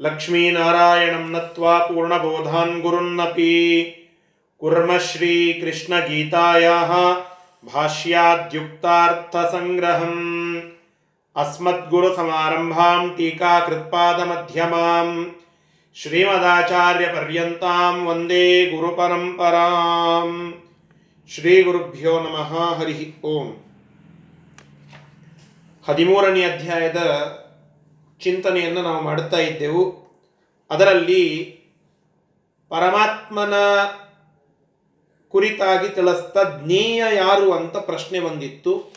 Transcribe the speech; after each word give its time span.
लक्ष्मीनारायणं 0.00 1.24
नत्वा 1.30 1.72
पूर्णबोधान् 1.86 2.80
गुरुन्नपि 2.82 3.48
कुर्म 4.62 4.90
श्रीकृष्णगीतायाः 5.00 6.92
भाष्याद्युक्तार्थसङ्ग्रहम् 7.64 10.22
अस्मद्गुरुसमारम्भां 11.36 13.02
टीकाकृत्पादमध्यमां 13.18 15.08
श्रीमदाचार्यपर्यन्तां 15.96 17.92
वन्दे 18.06 18.46
गुरुपरम्परां 18.72 20.30
ಶ್ರೀಗುರುಭ್ಯೋ 21.30 22.12
ನಮಃ 22.22 22.52
ಹರಿ 22.78 22.94
ಓಂ 23.32 23.48
ಹದಿಮೂರನೇ 25.84 26.42
ಅಧ್ಯಾಯದ 26.48 27.00
ಚಿಂತನೆಯನ್ನು 28.19 28.81
ನಾವು 28.81 29.03
ಮಾಡುತ್ತಾ 29.03 29.37
ಇದ್ದೆವು. 29.37 30.05
ಅದರಲ್ಲಿ 30.69 31.45
ಪರಮಾತ್ಮನ 32.69 33.53
ಕುರಿತಾಗಿ 35.29 35.89
ತಿಳಿಸ್ತಾ 35.89 36.59
ಜ್ಞೇಯ 36.63 37.03
ಯಾರು 37.15 37.53
ಅಂತ 37.53 37.77
ಪ್ರಶ್ನೆ 37.77 38.19
ಬಂದಿತ್ತು. 38.19 38.93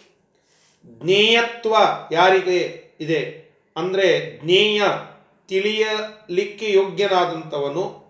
ಜ್ಞೇಯತ್ವ 0.87 1.77
ಯಾರಿಗೆ 2.13 2.85
ಇದೆ? 3.01 3.49
ಅಂದರೆ 3.77 4.39
ಜ್ಞೇಯ 4.45 4.83
ತಿಳಿಯಲಿಕ್ಕೆ 5.49 6.73
ಯೋಗ್ಯನಾದಂಥವನು, 6.73 8.05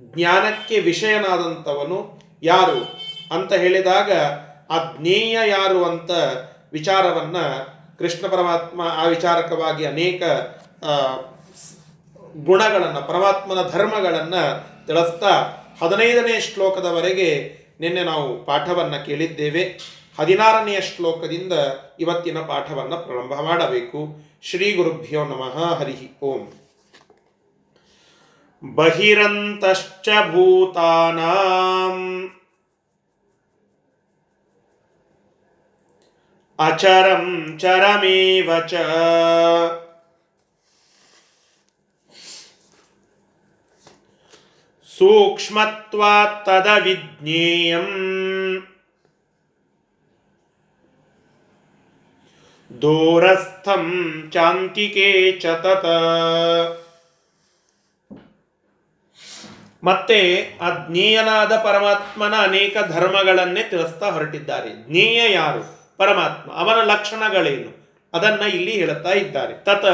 ಜ್ಞಾನಕ್ಕೆ 0.00 0.78
ವಿಷಯನಾದಂಥವನು 0.78 2.22
ಯಾರು? 2.42 2.98
ಅಂತ 3.34 3.52
ಹೇಳಿದಾಗ, 3.52 4.12
ಆ 4.70 4.92
ಜ್ಞೇಯ 4.98 5.38
ಯಾರು 5.46 5.84
ಅಂತ 5.84 6.10
ವಿಚಾರವನ್ನ 6.72 7.36
ಕೃಷ್ಣ 7.98 8.26
ಪರಮಾತ್ಮ 8.26 8.80
ಆ 8.82 9.04
ವಿಚಾರಕವಾಗಿ 9.04 9.84
ಅನೇಕ 9.84 10.22
ಗುಣಗಳನ್ನು, 12.44 13.08
ಪರಮಾತ್ಮನ 13.08 13.70
ಧರ್ಮಗಳನ್ನು 13.70 14.42
ತಿಳಿಸ್ತಾ 14.86 15.30
ಹದಿನೈದನೇ 15.82 16.40
ಶ್ಲೋಕದವರೆಗೆ 16.40 17.58
ನಿನ್ನೆ 17.80 18.04
ನಾವು 18.04 18.44
ಪಾಠವನ್ನು 18.44 19.06
ಕೇಳಿದ್ದೇವೆ. 19.06 19.62
ಹದಿನಾರನೆಯ 20.18 20.80
ಶ್ಲೋಕದಿಂದ 20.80 21.52
ಇವತ್ತಿನ 22.00 22.38
ಪಾಠವನ್ನು 22.38 22.96
ಪ್ರಾರಂಭ 22.96 23.40
ಮಾಡಬೇಕು. 23.40 24.24
ಶ್ರೀ 24.42 24.74
ಗುರುಭ್ಯೋ 24.74 25.24
ನಮಃ, 25.24 25.74
ಹರಿ 25.74 26.18
ಓಂ. 26.22 26.52
ಬಹಿರಂತಶ್ಚ 28.74 30.08
ಭೂತಾನಾಂ 30.08 31.96
ಅಚರಂ 36.58 37.56
ಚರಮೇವ 37.58 38.60
ಚ 38.66 38.74
ಸೂಕ್ಷ್ಮತ್ವಾತ್ 44.98 46.46
ತದವಿಜ್ಞೇಯಂ 46.46 47.88
ದೂರಸ್ಥಂ 52.82 53.84
ಚಾಂತಿಕೆ 54.32 55.32
ಚತತ 55.32 55.64
ತತ 55.64 55.84
ಮತ್ತೆ 59.84 60.42
ಅಜ್ಞೇಯನಾದ 60.42 61.56
ಪರಮಾತ್ಮನ 61.56 62.34
ಅನೇಕ 62.34 62.76
ಧರ್ಮಗಳನ್ನೇ 62.88 63.62
ತಿಳಿಸ್ತಾ 63.62 64.10
ಹೊರಟಿದ್ದಾರೆ. 64.10 64.90
ಜ್ಞೇಯ 64.90 65.32
ಯಾರು? 65.32 65.83
ಪರಮಾತ್ಮ, 65.96 66.52
ಅವನ 66.52 66.74
ಲಕ್ಷಣಗಳೇನು? 66.74 67.84
ಅದನ್ನ 68.12 68.40
ಇಲ್ಲಿ 68.40 68.70
ಹೇಳುತ್ತಾ 68.70 69.10
ಇದ್ದಾರೆ. 69.10 69.64
ತತ 69.64 69.84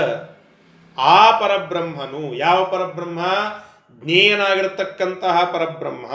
ಆ 0.99 1.39
ಪರಬ್ರಹ್ಮನು, 1.39 2.35
ಯಾವ 2.35 2.65
ಪರಬ್ರಹ್ಮ? 2.65 3.21
ಜ್ಞೇಯನಾಗಿರತಕ್ಕಂತಹ 4.05 5.45
ಪರಬ್ರಹ್ಮ. 5.45 6.07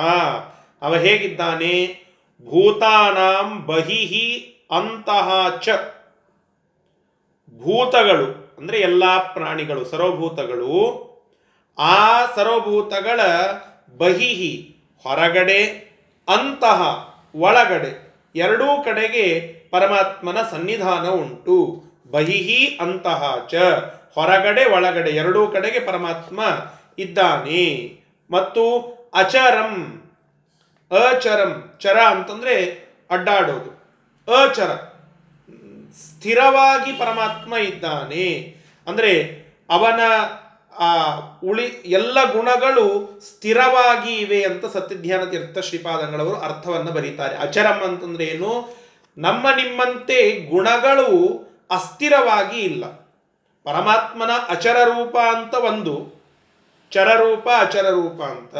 ಅವ 0.81 0.95
ಹೇಗಿದ್ದಾನೆ? 0.95 2.05
ಭೂತಾನಾಂ 2.45 3.65
ಬಹಿಹಿ 3.65 4.51
ಅಂತಹ 4.71 5.31
ಚ. 5.61 5.69
ಭೂತಗಳು, 7.57 8.55
ಅಂದ್ರೆ 8.57 8.79
ಎಲ್ಲಾ 8.79 9.17
ಪ್ರಾಣಿಗಳು 9.17 9.85
ಸರ್ವಭೂತಗಳು 9.85 11.05
ಆ 11.79 12.25
ಸರ್ವಭೂತಗಳ 12.25 13.19
ಬಹಿಹಿ 13.97 14.75
ಹೊರಗಡೆ 15.03 15.63
ಅಂತಹ 16.27 16.81
ಒಳಗಡೆ, 17.35 18.13
ಎರಡೂ 18.35 18.83
ಕಡೆಗೆ 18.83 19.54
ಪರಮಾತ್ಮನ 19.79 20.37
ಸನ್ನಿಧಾನ 20.51 21.07
ಉಂಟು. 21.07 21.83
ಬಹಿಹಿ 22.11 22.77
ಅಂತಹ 22.81 23.47
ಚ. 23.49 23.55
ಹೊರಗಡೆ 24.13 24.65
ಒಳಗಡೆ 24.65 25.09
ಎರಡೂ 25.09 25.47
ಕಡೆಗೆ 25.47 25.79
ಪರಮಾತ್ಮ 25.79 26.43
ಇದ್ದಾನೆ. 26.99 27.99
ಮತ್ತು 28.31 28.81
ಅಚರಂ. 29.13 30.03
ಅಚರಂ. 30.91 31.73
ಚರ 31.79 31.97
ಅಂತಂದ್ರೆ 31.99 32.85
ಅಡ್ಡಾಡೋದು. 33.11 33.93
ಅಚರ. 34.33 34.71
ಸ್ಥಿರವಾಗಿ 35.93 36.91
ಪರಮಾತ್ಮ 36.91 37.55
ಇದ್ದಾನೆ. 37.55 38.57
ಅಂದ್ರೆ 38.87 39.45
ಅವನ, 39.69 39.99
ಆ, 40.77 41.15
ಉಳಿ, 41.43 41.65
ಎಲ್ಲ 41.85 42.31
ಗುಣಗಳು 42.31 43.19
ಸ್ಥಿರವಾಗಿ 43.21 44.15
ಇವೆ 44.15 44.43
ಅಂತ 44.43 44.65
ಸತ್ಯಧ್ಯಾನ 44.65 45.23
ತೀರ್ಥ 45.23 45.57
ಶ್ರೀಪಾದಂಗಳವರು 45.57 46.39
ಅರ್ಥವನ್ನು 46.39 46.91
ಬರೀತಾರೆ. 46.91 47.37
ಅಚರಂ 47.37 47.79
ಅಂತಂದ್ರೆ 47.83 48.25
ಏನು? 48.25 48.84
ನಮ್ಮ 49.17 49.49
ನಿಮ್ಮಂತೆ 49.49 50.31
ಗುಣಗಳು 50.49 51.09
ಅಸ್ಥಿರವಾಗಿ 51.71 52.59
ಇಲ್ಲ. 52.59 52.85
ಪರಮಾತ್ಮನ 53.63 54.29
ಅಚರ 54.49 54.77
ರೂಪ 54.83 55.17
ಅಂತ 55.17 55.53
ಒಂದು, 55.53 56.23
ಚರರೂಪ 56.91 57.49
ಅಚರರೂಪ 57.57 58.21
ಅಂತ. 58.21 58.55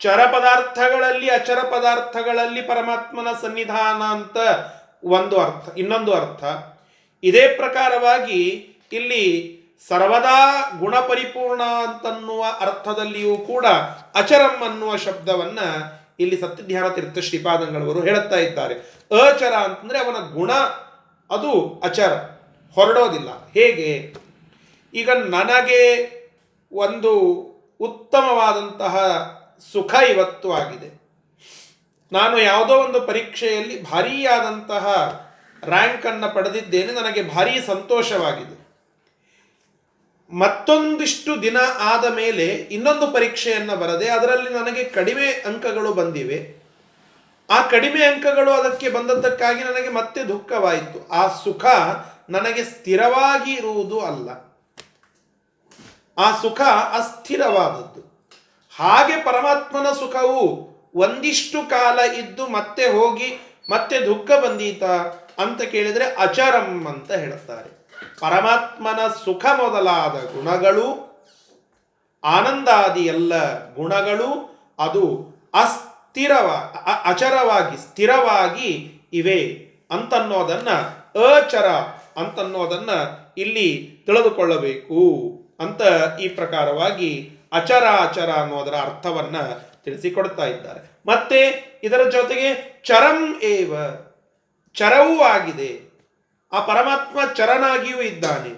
ಚರ 0.00 0.20
ಪದಾರ್ಥಗಳಲ್ಲಿ 0.26 1.30
ಅಚರ 1.30 1.58
ಪದಾರ್ಥಗಳಲ್ಲಿ 1.62 2.62
ಪರಮಾತ್ಮನ 2.62 3.28
ಸನ್ನಿಧಾನ 3.42 4.02
ಅಂತ 4.02 4.36
ಒಂದು 5.04 5.40
ಅರ್ಥ, 5.40 5.78
ಇನ್ನೊಂದು 5.78 6.14
ಅರ್ಥ. 6.14 6.44
ಇದೇ 7.22 7.48
ಪ್ರಕಾರವಾಗಿ 7.48 8.42
ಇಲ್ಲಿ 8.92 9.58
ಸರ್ವದಾ 9.88 10.70
ಗುಣ 10.78 11.00
ಪರಿಪೂರ್ಣ 11.00 11.62
ಅಂತನ್ನುವ 11.62 12.44
ಅರ್ಥದಲ್ಲಿಯೂ 12.60 13.36
ಕೂಡ 13.36 13.66
ಅಚರಂ 14.14 14.62
ಅನ್ನುವ 14.62 14.96
ಶಬ್ದವನ್ನ 14.96 15.58
ಇಲ್ಲಿ 16.20 16.40
ಸತ್ಯಧ್ಯಾನ 16.40 16.88
ತೀರ್ಥ 16.88 17.18
ಶ್ರೀಪಾದಂಗಳವರು 17.18 18.00
ಹೇಳುತ್ತಾ 18.00 18.36
ಇದ್ದಾರೆ. 18.36 19.01
ಅಚರ 19.20 19.52
ಅಂತಂದರೆ 19.52 19.98
ಅವನ 19.98 20.34
ಗುಣ, 20.34 20.52
ಅದು 21.30 21.80
ಅಚರ, 21.84 22.12
ಹೊರಡೋದಿಲ್ಲ. 22.74 23.50
ಹೇಗೆ? 23.50 24.14
ಈಗ 24.94 25.10
ನನಗೆ 25.10 26.12
ಒಂದು 26.72 27.18
ಉತ್ತಮವಾದಂತಹ 27.80 28.96
ಸುಖ 29.72 29.94
ಇವತ್ತು 29.94 30.52
ಆಗಿದೆ. 30.52 31.02
ನಾನು 32.12 32.38
ಯಾವುದೋ 32.38 32.74
ಒಂದು 32.74 33.00
ಪರೀಕ್ಷೆಯಲ್ಲಿ 33.00 33.90
ಭಾರೀಯಾದಂತಹ 33.90 34.86
ರ್ಯಾಂಕನ್ನು 35.64 36.34
ಪಡೆದಿದ್ದೇನೆ, 36.34 36.92
ನನಗೆ 36.92 37.22
ಭಾರೀ 37.22 37.60
ಸಂತೋಷವಾಗಿದೆ. 37.60 38.62
ಮತ್ತೊಂದಿಷ್ಟು 40.34 41.42
ದಿನ 41.42 41.56
ಆದ 41.78 42.12
ಮೇಲೆ 42.12 42.46
ಇನ್ನೊಂದು 42.46 43.12
ಪರೀಕ್ಷೆಯನ್ನು 43.12 43.76
ಬರದೆ, 43.76 44.08
ಅದರಲ್ಲಿ 44.08 44.50
ನನಗೆ 44.50 44.84
ಕಡಿಮೆ 44.84 45.26
ಅಂಕಗಳು 45.26 45.92
ಬಂದಿವೆ. 45.92 46.61
ಆ 47.52 47.62
ಕಡಿಮೆ 47.62 48.04
ಅಂಕಗಳು 48.04 48.52
ಅದಕ್ಕೆ 48.52 48.88
ಬಂದದ್ದಕ್ಕಾಗಿ 48.88 49.64
ನನಗೆ 49.64 49.88
ಮತ್ತೆ 49.88 50.24
ದುಃಖವಾಯಿತು. 50.24 51.08
ಆ 51.12 51.28
ಸುಖ 51.28 51.64
ನನಗೆ 52.30 52.64
ಸ್ಥಿರವಾಗಿ 52.64 53.52
ಇರುವುದು 53.52 54.00
ಅಲ್ಲ. 54.00 54.30
ಆ 56.18 56.30
ಸುಖ 56.42 56.60
ಅಸ್ಥಿರವಾದದ್ದು. 56.92 58.28
ಹಾಗೆ 58.78 59.24
ಪರಮಾತ್ಮನ 59.24 59.92
ಸುಖವು 59.92 60.72
ಒಂದಿಷ್ಟು 60.94 61.70
ಕಾಲ 61.70 61.98
ಇದ್ದು 61.98 62.46
ಮತ್ತೆ 62.48 62.86
ಹೋಗಿ 62.86 63.58
ಮತ್ತೆ 63.70 64.06
ದುಃಖ 64.06 64.30
ಬಂದೀತ 64.44 64.82
ಅಂತ 65.40 65.62
ಕೇಳಿದರೆ 65.62 66.04
ಅಚರಂ 66.04 66.86
ಅಂತ 66.86 67.12
ಹೇಳುತ್ತಾರೆ. 67.12 67.88
ಪರಮಾತ್ಮನ 68.20 69.08
ಸುಖ 69.24 69.46
ಮೊದಲಾದ 69.46 70.36
ಗುಣಗಳು, 70.36 71.12
ಆನಂದಾದಿ 72.24 73.00
ಎಲ್ಲ 73.00 73.64
ಗುಣಗಳು, 73.74 74.30
ಅದು 74.78 75.32
ಅಸ್ಥಿರವ 76.12 76.74
ಅಚರವಾಗಿ 77.04 77.76
ಸ್ಥಿರವಾಗಿ 77.76 79.00
ಇವೆ 79.12 79.66
ಅಂತನ್ನೋದನ್ನ 79.90 80.68
ಅಚರ 81.34 81.66
ಅಂತನ್ನೋದನ್ನ 82.16 82.90
ಇಲ್ಲಿ 83.36 84.02
ತಿಳಿದುಕೊಳ್ಳಬೇಕು 84.06 85.32
ಅಂತ 85.60 85.80
ಈ 86.20 86.28
ಪ್ರಕಾರವಾಗಿ 86.28 87.30
ಅಚರ 87.52 87.84
ಅಚರ 87.84 88.30
ಅನ್ನೋದರ 88.30 88.74
ಅರ್ಥವನ್ನ 88.74 89.36
ತಿಳಿಸಿಕೊಡ್ತಾ 89.84 90.44
ಇದ್ದಾರೆ. 90.44 91.00
ಮತ್ತೆ 91.06 91.64
ಇದರ 91.84 92.08
ಜೊತೆಗೆ 92.08 92.80
ಚರಂ 92.84 93.40
ಏವ, 93.42 93.74
ಚರವೂ 94.74 95.22
ಆಗಿದೆ. 95.22 95.80
ಆ 96.52 96.60
ಪರಮಾತ್ಮ 96.60 97.32
ಚರನಾಗಿಯೂ 97.32 98.00
ಇದ್ದಾನೆ. 98.00 98.50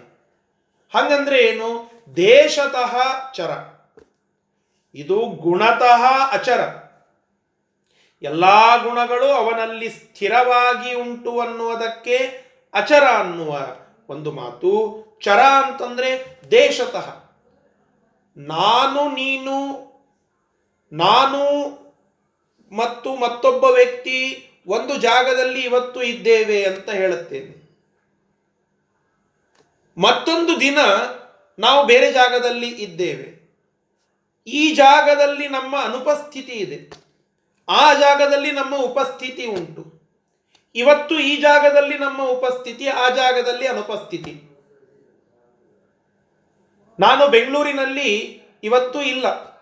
ಹಂಗಂದ್ರೆ 0.95 1.39
ಏನು? 1.39 1.91
ದೇಶತಃ 2.17 2.97
ಚರ. 3.33 3.51
ಇದು 4.95 5.19
ಗುಣತಃ 5.21 6.03
ಅಚರ. 6.33 6.84
ಎಲ್ಲಾ 8.25 8.77
ಗುಣಗಳು 8.77 9.33
ಅವನಲ್ಲಿ 9.33 9.89
ಸ್ಥಿರವಾಗಿ 9.89 10.95
ಉಂಟು 10.95 11.41
ಅನ್ನುವುದಕ್ಕೆ 11.41 12.45
ಅಚರ 12.75 13.05
ಅನ್ನುವ 13.05 13.77
ಒಂದು 14.09 14.33
ಮಾತು. 14.33 15.05
ಚರ 15.23 15.39
ಅಂತಂದ್ರೆ 15.39 16.41
ದೇಶತಃ. 16.51 17.25
ನಾನು, 18.37 19.15
ನೀನು, 19.15 19.55
ನಾನು 20.93 21.43
ಮತ್ತು 22.77 23.17
ಮತ್ತೊಬ್ಬ 23.17 23.65
ವ್ಯಕ್ತಿ 23.65 24.51
ಒಂದು 24.67 24.97
ಜಾಗದಲ್ಲಿ 24.97 25.61
ಇವತ್ತು 25.61 26.03
ಇದ್ದೇವೆ 26.03 26.65
ಅಂತ 26.65 26.91
ಹೇಳುತ್ತೇನೆ. 26.91 27.65
ಮತ್ತೊಂದು 30.01 30.61
ದಿನ 30.61 30.79
ನಾವು 31.59 31.87
ಬೇರೆ 31.87 32.13
ಜಾಗದಲ್ಲಿ 32.13 32.69
ಇದ್ದೇವೆ. 32.69 33.57
ಈ 34.47 34.75
ಜಾಗದಲ್ಲಿ 34.75 35.49
ನಮ್ಮ 35.49 35.77
ಅನುಪಸ್ಥಿತಿ 35.81 36.53
ಇದೆ. 36.53 37.04
ಆ 37.69 37.95
ಜಾಗದಲ್ಲಿ 37.95 38.53
ನಮ್ಮ 38.53 38.77
ಉಪಸ್ಥಿತಿ 38.77 39.47
ಉಂಟು. 39.47 39.95
ಇವತ್ತು 40.75 41.19
ಈ 41.19 41.37
ಜಾಗದಲ್ಲಿ 41.37 41.99
ನಮ್ಮ 41.99 42.23
ಉಪಸ್ಥಿತಿ, 42.23 42.87
ಆ 42.87 43.09
ಜಾಗದಲ್ಲಿ 43.09 43.67
ಅನುಪಸ್ಥಿತಿ. 43.67 44.51
ನಾನು 47.01 47.29
ಬೆಂಗಳೂರಿನಲ್ಲಿ 47.29 48.43
ಇವತ್ತು 48.65 49.03
ಇಲ್ಲ. 49.03 49.55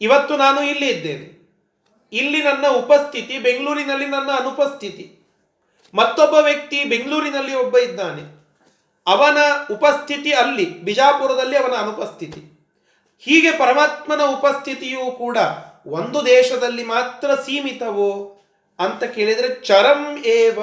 ಇವತ್ತು 0.00 0.36
ನಾನು 0.36 0.62
ಇಲ್ಲಿ 0.62 0.88
ಇದ್ದೇನೆ. 0.88 1.40
ಇಲ್ಲಿ 2.12 2.42
ನನ್ನ 2.42 2.68
ಉಪಸ್ಥಿತಿ, 2.68 3.38
ಬೆಂಗಳೂರಿನಲ್ಲಿ 3.38 4.06
ನನ್ನ 4.06 4.30
ಅನುಪಸ್ಥಿತಿ. 4.32 5.16
ಮತ್ತೊಬ್ಬ 5.94 6.34
ವ್ಯಕ್ತಿ 6.34 6.84
ಬೆಂಗಳೂರಿನಲ್ಲಿ 6.84 7.54
ಒಬ್ಬ 7.54 7.78
ಇದ್ದಾನೆ. 7.78 8.40
ಅವನ 9.06 9.38
ಉಪಸ್ಥಿತಿ 9.72 10.32
ಅಲ್ಲಿ, 10.32 10.64
ಬಿಜಾಪುರದಲ್ಲಿ 10.64 11.56
ಅವನ 11.56 11.72
ಅನುಪಸ್ಥಿತಿ. 11.72 12.60
ಹೀಗೆ 13.18 13.52
ಪರಮಾತ್ಮನ 13.52 14.20
ಉಪಸ್ಥಿತಿಯೂ 14.22 15.10
ಕೂಡ 15.10 15.38
ಒಂದು 15.86 16.26
ದೇಶದಲ್ಲಿ 16.26 16.84
ಮಾತ್ರ 16.84 17.34
ಸೀಮಿತವೋ 17.34 18.36
ಅಂತ 18.78 19.04
ಕೇಳಿದರೆ 19.04 19.66
ಚರಂ 19.66 20.24
ಏವ. 20.24 20.62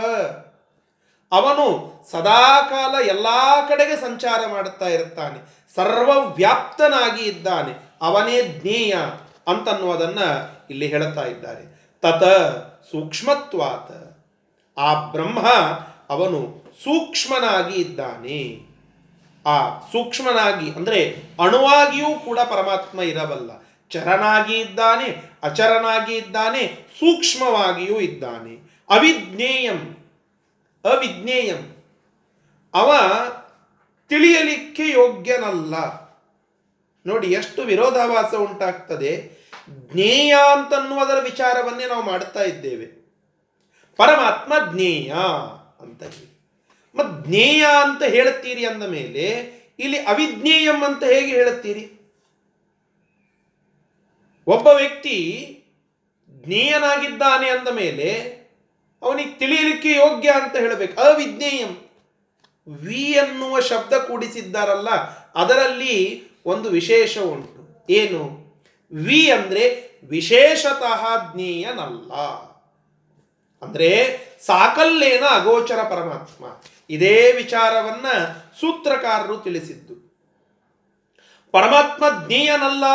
ಅವನು 1.32 1.94
ಸದಾಕಾಲ 2.12 3.08
ಎಲ್ಲ 3.08 3.28
ಕಡೆಗೆ 3.70 3.96
ಸಂಚಾರ 3.96 4.48
ಮಾಡುತ್ತಾ 4.48 4.88
ಇರುತ್ತಾನೆ. 4.88 5.66
ಸರ್ವವ್ಯಾಪ್ತನಾಗಿ 5.76 7.24
ಇದ್ದಾನೆ. 7.24 7.74
ಅವನೇ 8.02 8.44
ಜ್ಞೇಯ 8.44 8.96
ಅಂತನ್ನುವುದನ್ನು 9.48 10.50
ಇಲ್ಲಿ 10.70 10.88
ಹೇಳುತ್ತಾ 10.88 11.22
ಇದ್ದಾರೆ. 11.22 11.92
ತತ 12.02 12.24
ಸೂಕ್ಷ್ಮತ್ವಾತ. 12.92 14.18
ಆ 14.80 14.94
ಬ್ರಹ್ಮ 14.94 15.48
ಅವನು 16.10 16.64
ಸೂಕ್ಷ್ಮನಾಗಿ 16.84 17.82
ಇದ್ದಾನೆ. 17.82 18.68
ಆ 19.46 19.80
ಸೂಕ್ಷ್ಮನಾಗಿ 19.80 20.72
ಅಂದರೆ 20.72 21.24
ಅಣುವಾಗಿಯೂ 21.40 22.20
ಕೂಡ 22.20 22.40
ಪರಮಾತ್ಮ 22.40 23.02
ಇರಬಲ್ಲ. 23.02 23.67
ಚರನಾಗಿ 23.90 24.60
ಇದ್ದಾನೆ, 24.60 25.32
ಅಚರನಾಗಿ 25.44 26.16
ಇದ್ದಾನೆ, 26.16 26.68
ಸೂಕ್ಷ್ಮವಾಗಿಯೂ 27.00 28.00
ಇದ್ದಾನೆ. 28.00 28.72
ಅವಿಜ್ಞೇಯಂ 28.90 29.94
ಅವಿಜ್ಞೇಯಂ. 30.86 31.84
ಅವ 32.74 32.96
ತಿಳಿಯಲಿಕ್ಕೆ 34.10 34.90
ಯೋಗ್ಯನಲ್ಲ. 34.90 35.76
ನೋಡಿ, 37.06 37.28
ಎಷ್ಟು 37.28 37.62
ವಿರೋಧಾಭಾಸ 37.62 38.34
ಉಂಟಾಗ್ತದೆ. 38.34 39.38
ಜ್ಞೇಯ 39.70 40.36
ಅಂತನ್ನುವುದರ 40.52 41.20
ವಿಚಾರವನ್ನೇ 41.24 41.86
ನಾವು 41.86 42.04
ಮಾಡ್ತಾ 42.04 42.44
ಇದ್ದೇವೆ. 42.44 42.86
ಪರಮಾತ್ಮ 43.98 44.54
ಜ್ಞೇಯ 44.74 45.14
ಅಂತ 45.80 46.04
ಹೇಳಿ. 46.04 46.40
ಮತ್ತು 46.96 47.28
ಜ್ಞೇಯ 47.28 47.66
ಅಂತ 47.82 48.04
ಹೇಳುತ್ತೀರಿ 48.04 48.66
ಅಂದ 48.66 48.84
ಮೇಲೆ, 48.84 49.58
ಇಲ್ಲಿ 49.80 49.98
ಅವಿಜ್ಞೇಯಂ 49.98 50.84
ಅಂತ 50.84 51.04
ಹೇಗೆ 51.04 51.28
ಹೇಳುತ್ತೀರಿ 51.28 51.97
ಒಬ್ಬ 54.48 54.68
ವ್ಯಕ್ತಿ 54.68 55.54
ಜ್ಞೇಯನಾಗಿದ್ದಾನೆ 56.30 57.50
ಅಂದ 57.50 57.68
ಮೇಲೆ 57.68 58.38
ಅವನಿಗೆ 59.02 59.32
ತಿಳಿಯಲಿಕ್ಕೆ 59.32 59.92
ಯೋಗ್ಯ 59.92 60.30
ಅಂತ 60.30 60.56
ಹೇಳಬೇಕು. 60.56 61.02
ಅವಿಜ್ಞೇಯಂ. 61.02 61.90
ವಿ 62.76 63.02
ಎನ್ನುವ 63.02 63.60
ಶಬ್ದ 63.60 63.94
ಕೂಡಿಸಿದ್ದಾರಲ್ಲ, 63.94 64.90
ಅದರಲ್ಲಿ 65.36 66.24
ಒಂದು 66.46 66.70
ವಿಶೇಷ 66.70 67.18
ಉಂಟು. 67.18 67.86
ಏನು? 67.90 68.48
ವಿ 68.94 69.32
ಅಂದರೆ 69.32 69.92
ವಿಶೇಷತಃ 70.04 71.34
ಜ್ಞೇಯನಲ್ಲ. 71.34 72.12
ಅಂದರೆ 73.62 74.20
ಸಾಕಲ್ಲೇನ 74.46 75.24
ಅಗೋಚರ 75.24 75.84
ಪರಮಾತ್ಮ. 75.84 76.46
ಇದೇ 76.90 77.32
ವಿಚಾರವನ್ನ 77.32 78.08
ಸೂತ್ರಕಾರರು 78.60 79.38
ತಿಳಿಸಿದ್ದು. 79.38 79.96
ಪರಮಾತ್ಮ 81.52 82.28
ಜ್ಞೇಯನಲ್ಲ 82.28 82.86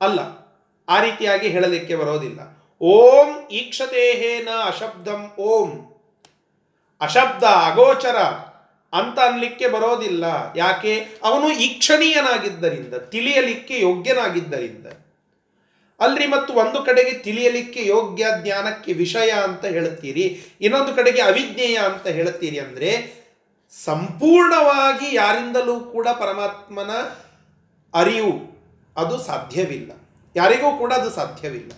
ಅಲ್ಲ. 0.00 0.43
ಆ 0.88 1.00
ರೀತಿಯಾಗಿ 1.00 1.48
ಹೇಳಲಿಕ್ಕೆ 1.48 1.94
ಬರೋದಿಲ್ಲ. 1.96 2.70
ಓಂ 2.80 3.48
ಈಕ್ಷತೆಹೇನ 3.48 4.48
ಅಶಬ್ದಂ 4.64 5.34
ಓಂ. 5.38 5.90
ಅಶಬ್ದ, 7.00 7.44
ಅಗೋಚರ 7.44 8.16
ಅಂತ 8.92 9.18
ಅನ್ಲಿಕ್ಕೆ 9.18 9.68
ಬರೋದಿಲ್ಲ. 9.68 10.24
ಯಾಕೆ? 10.56 11.06
ಅವನು 11.24 11.52
ಈಕ್ಷಣೀಯನಾಗಿದ್ದರಿಂದ, 11.52 12.94
ತಿಳಿಯಲಿಕ್ಕೆ 12.94 13.80
ಯೋಗ್ಯನಾಗಿದ್ದರಿಂದ. 13.80 14.86
ಅಲ್ರಿ, 16.00 16.26
ಮತ್ತು 16.26 16.54
ಒಂದು 16.54 16.82
ಕಡೆಗೆ 16.82 17.12
ತಿಳಿಯಲಿಕ್ಕೆ 17.12 17.86
ಯೋಗ್ಯ 17.86 18.26
ಜ್ಞಾನಕ್ಕೆ 18.42 18.92
ವಿಷಯ 18.92 19.30
ಅಂತ 19.30 19.64
ಹೇಳುತ್ತೀರಿ, 19.64 20.42
ಇನ್ನೊಂದು 20.60 20.94
ಕಡೆಗೆ 20.94 21.22
ಅವಿಜ್ಞೇಯ 21.22 21.76
ಅಂತ 21.76 22.06
ಹೇಳುತ್ತೀರಿ 22.06 22.58
ಅಂದರೆ, 22.58 23.24
ಸಂಪೂರ್ಣವಾಗಿ 23.84 25.16
ಯಾರಿಂದಲೂ 25.16 25.80
ಕೂಡ 25.80 26.08
ಪರಮಾತ್ಮನ 26.08 26.90
ಅರಿವು 27.94 28.54
ಅದು 28.96 29.18
ಸಾಧ್ಯವಿಲ್ಲ. 29.18 30.03
ಯಾರಿಗೂ 30.36 30.78
ಕೂಡ 30.78 30.92
ಅದು 30.92 31.10
ಸಾಧ್ಯವಿಲ್ಲ. 31.10 31.72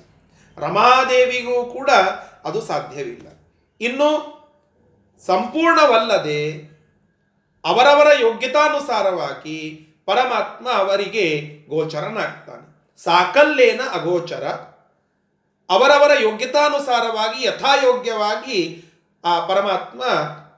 ರಮಾದೇವಿಗೂ 0.58 1.64
ಕೂಡ 1.64 1.90
ಅದು 2.44 2.60
ಸಾಧ್ಯವಿಲ್ಲ. 2.60 3.26
ಇನ್ನು 3.80 4.36
ಸಂಪೂರ್ಣವಲ್ಲದೆ 5.26 6.76
ಅವರವರ 7.64 8.06
ಯೋಗ್ಯತಾನುಸಾರವಾಗಿ 8.20 9.82
ಪರಮಾತ್ಮ 10.06 10.70
ಅವರಿಗೆ 10.70 11.40
ಗೋಚರನಾಗ್ತಾನೆ. 11.68 12.76
ಸಾಕಲ್ಲೇನ 13.02 13.80
ಅಗೋಚರ, 13.92 14.46
ಅವರವರ 15.70 16.10
ಯೋಗ್ಯತಾನುಸಾರವಾಗಿ 16.22 17.46
ಯಥಾಯೋಗ್ಯವಾಗಿ 17.46 18.84
ಆ 19.24 19.46
ಪರಮಾತ್ಮ 19.46 20.04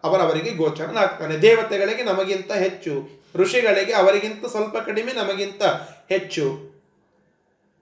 ಅವರವರಿಗೆ 0.05 0.51
ಗೋಚರನಾಗ್ತಾನೆ. 0.51 1.37
ದೇವತೆಗಳಿಗೆ 1.37 2.03
ನಮಗಿಂತ 2.03 2.53
ಹೆಚ್ಚು, 2.53 3.09
ಋಷಿಗಳಿಗೆ 3.37 3.93
ಅವರಿಗಿಂತ 3.93 4.47
ಸ್ವಲ್ಪ 4.47 4.77
ಕಡಿಮೆ 4.77 5.13
ನಮಗಿಂತ 5.13 5.63
ಹೆಚ್ಚು. 6.09 6.68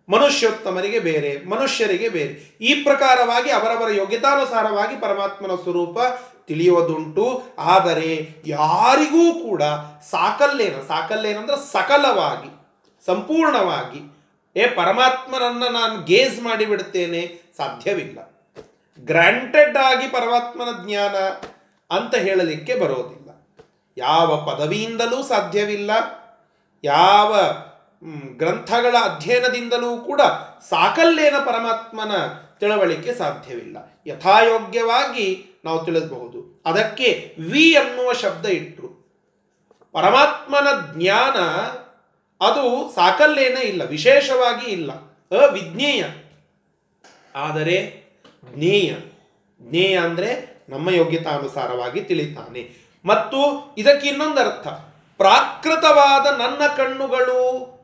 ಮನುಷ್ಯೋತ್ತಮರಿಗೆ 0.08 0.98
ಬೇರೆ, 0.98 1.48
ಮನುಷ್ಯರಿಗೆ 1.48 2.08
ಬೇರೆ. 2.08 2.58
ಈ 2.60 2.74
ಪ್ರಕಾರವಾಗಿ 2.74 3.50
ಅವರವರ 3.50 3.90
ಯೋಗ್ಯತಾನುಸಾರವಾಗಿ 3.90 5.00
ಪರಮಾತ್ಮನ 5.00 5.54
ಸ್ವರೂಪ 5.54 5.98
ತಿಳಿಯೋದುಂಟು 6.46 7.42
ಆದರೆ 7.58 8.34
ಯಾರಿಗೂ 8.46 9.48
ಕೂಡ 9.48 9.62
ಸಾಕಲ್ಲೇನ, 10.10 10.74
ಸಾಕಲ್ಲೇನಂದ್ರೆ 10.88 11.72
ಸಕಲವಾಗಿ, 11.72 12.50
ಸಂಪೂರ್ಣವಾಗಿ, 13.06 14.16
ಏ 14.56 14.66
ಪರಮಾತ್ಮನನ್ನು 14.66 15.68
ನಾನು 15.68 16.04
ಗೇಜ್ 16.04 16.42
ಮಾಡಿಬಿಡ್ತೇನೆ 16.42 17.52
ಸಾಧ್ಯವಿಲ್ಲ. 17.56 18.36
ಗ್ರಾಂಟೆಡ್ 18.98 19.76
ಆಗಿ 19.76 20.08
ಪರಮಾತ್ಮನ 20.08 20.68
ಜ್ಞಾನ 20.86 21.14
ಅಂತ 21.96 22.14
ಹೇಳಲಿಕ್ಕೆ 22.14 22.74
ಬರೋದಿಲ್ಲ. 22.74 23.46
ಯಾವ 23.96 24.36
ಪದವಿಯಿಂದಲೂ 24.50 25.22
ಸಾಧ್ಯವಿಲ್ಲ. 25.22 25.90
ಯಾವ 26.84 27.36
ಗ್ರಂಥಗಳ 28.36 28.96
ಅಧ್ಯಯನದಿಂದಲೂ 29.02 29.96
ಕೂಡ 29.96 30.20
ಸಾಕಲ್ಲೇನ 30.68 31.34
ಪರಮಾತ್ಮನ 31.38 32.12
ತಿಳುವಳಿಕೆ 32.60 33.14
ಸಾಧ್ಯವಿಲ್ಲ. 33.14 33.76
ಯಥಾಯೋಗ್ಯವಾಗಿ 34.06 35.60
ನಾವು 35.64 35.84
ತಿಳಿಸಬಹುದು. 35.84 36.62
ಅದಕ್ಕೆ 36.66 37.36
ವಿ 37.38 37.74
ಅನ್ನುವ 37.74 38.12
ಶಬ್ದ 38.12 38.46
ಇಟ್ಟರು 38.46 39.06
ಪರಮಾತ್ಮನ 39.92 40.66
ಜ್ಞಾನ 40.96 41.38
ಅದು 42.46 42.94
ಸಾಕಲ್ಲೇನೇ 42.94 43.60
ಇಲ್ಲ, 43.60 43.84
ವಿಶೇಷವಾಗಿ 43.84 44.70
ಇಲ್ಲ. 44.70 44.92
ಅವಿಜ್ಞೇಯ. 45.46 46.04
ಆದರೆ 47.36 48.04
ಜ್ಞೇಯ. 48.54 48.94
ಜ್ಞೇಯ 49.62 49.98
ಅಂದರೆ 49.98 50.62
ನಮ್ಮ 50.68 50.90
ಯೋಗ್ಯತಾನುಸಾರವಾಗಿ 50.90 52.00
ತಿಳಿತಾನೆ. 52.00 52.86
ಮತ್ತು 53.04 53.36
ಇದಕ್ಕೆ 53.78 54.08
ಇನ್ನೊಂದು 54.08 54.40
ಅರ್ಥ 54.40 54.68
ಪ್ರಾಕೃತವಾದ 55.16 56.40
ನನ್ನ 56.40 56.66
ಕಣ್ಣುಗಳು 56.76 57.75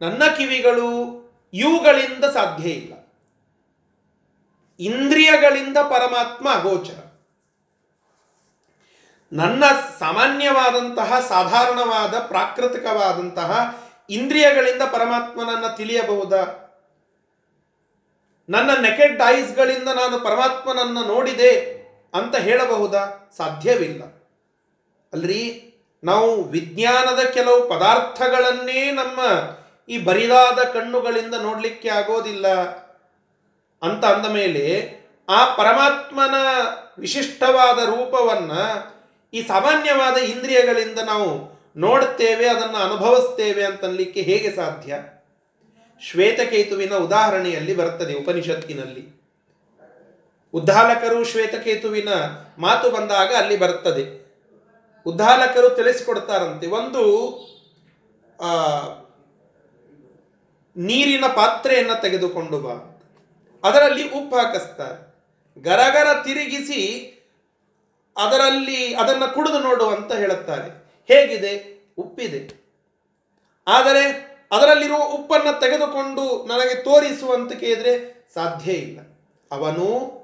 ನನ್ನ 0.00 0.22
ಕಿವಿಗಳು 0.36 1.16
ಇವುಗಳಿಂದ 1.54 2.24
ಸಾಧ್ಯ 2.24 2.70
ಇಲ್ಲ. 2.70 2.92
ಇಂದ್ರಿಯಗಳಿಂದ 4.80 5.78
ಪರಮಾತ್ಮ 5.78 6.50
ಅಗೋಚರ 6.50 7.02
ನನ್ನ 9.32 9.64
ಸಾಮಾನ್ಯವಾದಂತಹ, 9.98 11.20
ಸಾಧಾರಣವಾದ, 11.28 12.18
ಪ್ರಾಕೃತಿಕವಾದಂತಹ 12.18 13.82
ಇಂದ್ರಿಯಗಳಿಂದ 14.10 14.82
ಪರಮಾತ್ಮನನ್ನು 14.82 15.76
ತಿಳಿಯಬಹುದಾ? 15.76 16.62
ನನ್ನ 18.48 18.70
ನೆಕೆಡ್ 18.80 19.22
ಐಸ್ಗಳಿಂದ 19.26 19.88
ನಾನು 19.88 20.20
ಪರಮಾತ್ಮನನ್ನು 20.20 21.04
ನೋಡಿದೆ 21.04 21.60
ಅಂತ 22.14 22.36
ಹೇಳಬಹುದಾ? 22.36 23.30
ಸಾಧ್ಯವಿಲ್ಲ. 23.36 24.02
ಅಲ್ರಿ, 25.12 25.74
ನಾವು 26.04 26.44
ವಿಜ್ಞಾನದ 26.44 27.20
ಕೆಲವು 27.20 27.68
ಪದಾರ್ಥಗಳನ್ನೇ 27.68 28.90
ನಮ್ಮ 28.90 29.20
ಈ 29.88 29.96
ಬರಿದಾದ 29.98 30.58
ಕಣ್ಣುಗಳಿಂದ 30.72 31.34
ನೋಡಲಿಕ್ಕೆ 31.42 31.88
ಆಗೋದಿಲ್ಲ 31.88 32.46
ಅಂತ 33.82 34.04
ಅಂದ 34.04 34.26
ಮೇಲೆ 34.26 34.64
ಆ 35.28 35.38
ಪರಮಾತ್ಮನ 35.54 36.36
ವಿಶಿಷ್ಟವಾದ 36.98 37.78
ರೂಪವನ್ನು 37.84 38.62
ಈ 39.32 39.42
ಸಾಮಾನ್ಯವಾದ 39.42 40.16
ಇಂದ್ರಿಯಗಳಿಂದ 40.16 40.98
ನಾವು 40.98 41.28
ನೋಡುತ್ತೇವೆ 41.76 42.46
ಅದನ್ನು 42.48 42.78
ಅನುಭವಿಸ್ತೇವೆ 42.78 43.62
ಅಂತನ್ಲಿಕ್ಕೆ 43.64 44.20
ಹೇಗೆ 44.20 44.50
ಸಾಧ್ಯ? 44.56 44.98
ಶ್ವೇತಕೇತುವಿನ 46.02 46.94
ಉದಾಹರಣೆಯಲ್ಲಿ 46.96 47.74
ಬರ್ತದೆ 47.74 48.14
ಉಪನಿಷತ್ತಿನಲ್ಲಿ. 48.14 49.04
ಉದ್ದಾಲಕರು 50.54 51.24
ಶ್ವೇತಕೇತುವಿನ 51.24 52.10
ಮಾತು 52.58 52.90
ಬಂದಾಗ 52.90 53.30
ಅಲ್ಲಿ 53.34 53.56
ಬರ್ತದೆ 53.56 54.04
ಉದ್ದಾಲಕರು 55.06 55.68
ತಿಳಿಸಿಕೊಡ್ತಾರಂತೆ, 55.70 56.66
ಒಂದು 56.66 57.02
ನೀರಿನ 60.76 61.24
ಪಾತ್ರೆಯನ್ನು 61.26 62.00
ತೆಗೆದುಕೊಂಡು 62.00 62.60
ಬಾ. 62.60 62.92
ಅದರಲ್ಲಿ 63.64 64.08
ಉಪ್ಪು 64.08 64.36
ಹಾಕಿಸ್ತಾರೆ. 64.36 65.16
ಗರಗರ 65.62 66.22
ತಿರುಗಿಸಿ 66.24 67.12
ಅದರಲ್ಲಿ 68.16 68.94
ಅದನ್ನು 68.94 69.34
ಕುಡಿದು 69.34 69.58
ನೋಡು 69.58 69.88
ಅಂತ 69.88 70.12
ಹೇಳುತ್ತಾರೆ. 70.12 70.68
ಹೇಗಿದೆ? 71.08 71.84
ಉಪ್ಪಿದೆ. 71.98 72.66
ಆದರೆ 73.66 74.26
ಅದರಲ್ಲಿರುವ 74.52 75.02
ಉಪ್ಪನ್ನು 75.04 75.60
ತೆಗೆದುಕೊಂಡು 75.60 76.46
ನನಗೆ 76.46 76.74
ತೋರಿಸುವಂತ 76.74 77.52
ಕೇಳಿದ್ರೆ 77.52 78.26
ಸಾಧ್ಯ 78.34 78.72
ಇಲ್ಲ. 78.72 79.00
ಅವನು 79.52 80.16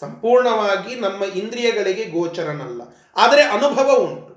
ಸಂಪೂರ್ಣವಾಗಿ 0.00 0.94
ನಮ್ಮ 0.94 1.24
ಇಂದ್ರಿಯಗಳಿಗೆ 1.24 2.04
ಗೋಚರನಲ್ಲ. 2.04 2.82
ಆದರೆ 3.16 3.42
ಅನುಭವ 3.42 3.96
ಉಂಟು. 3.96 4.30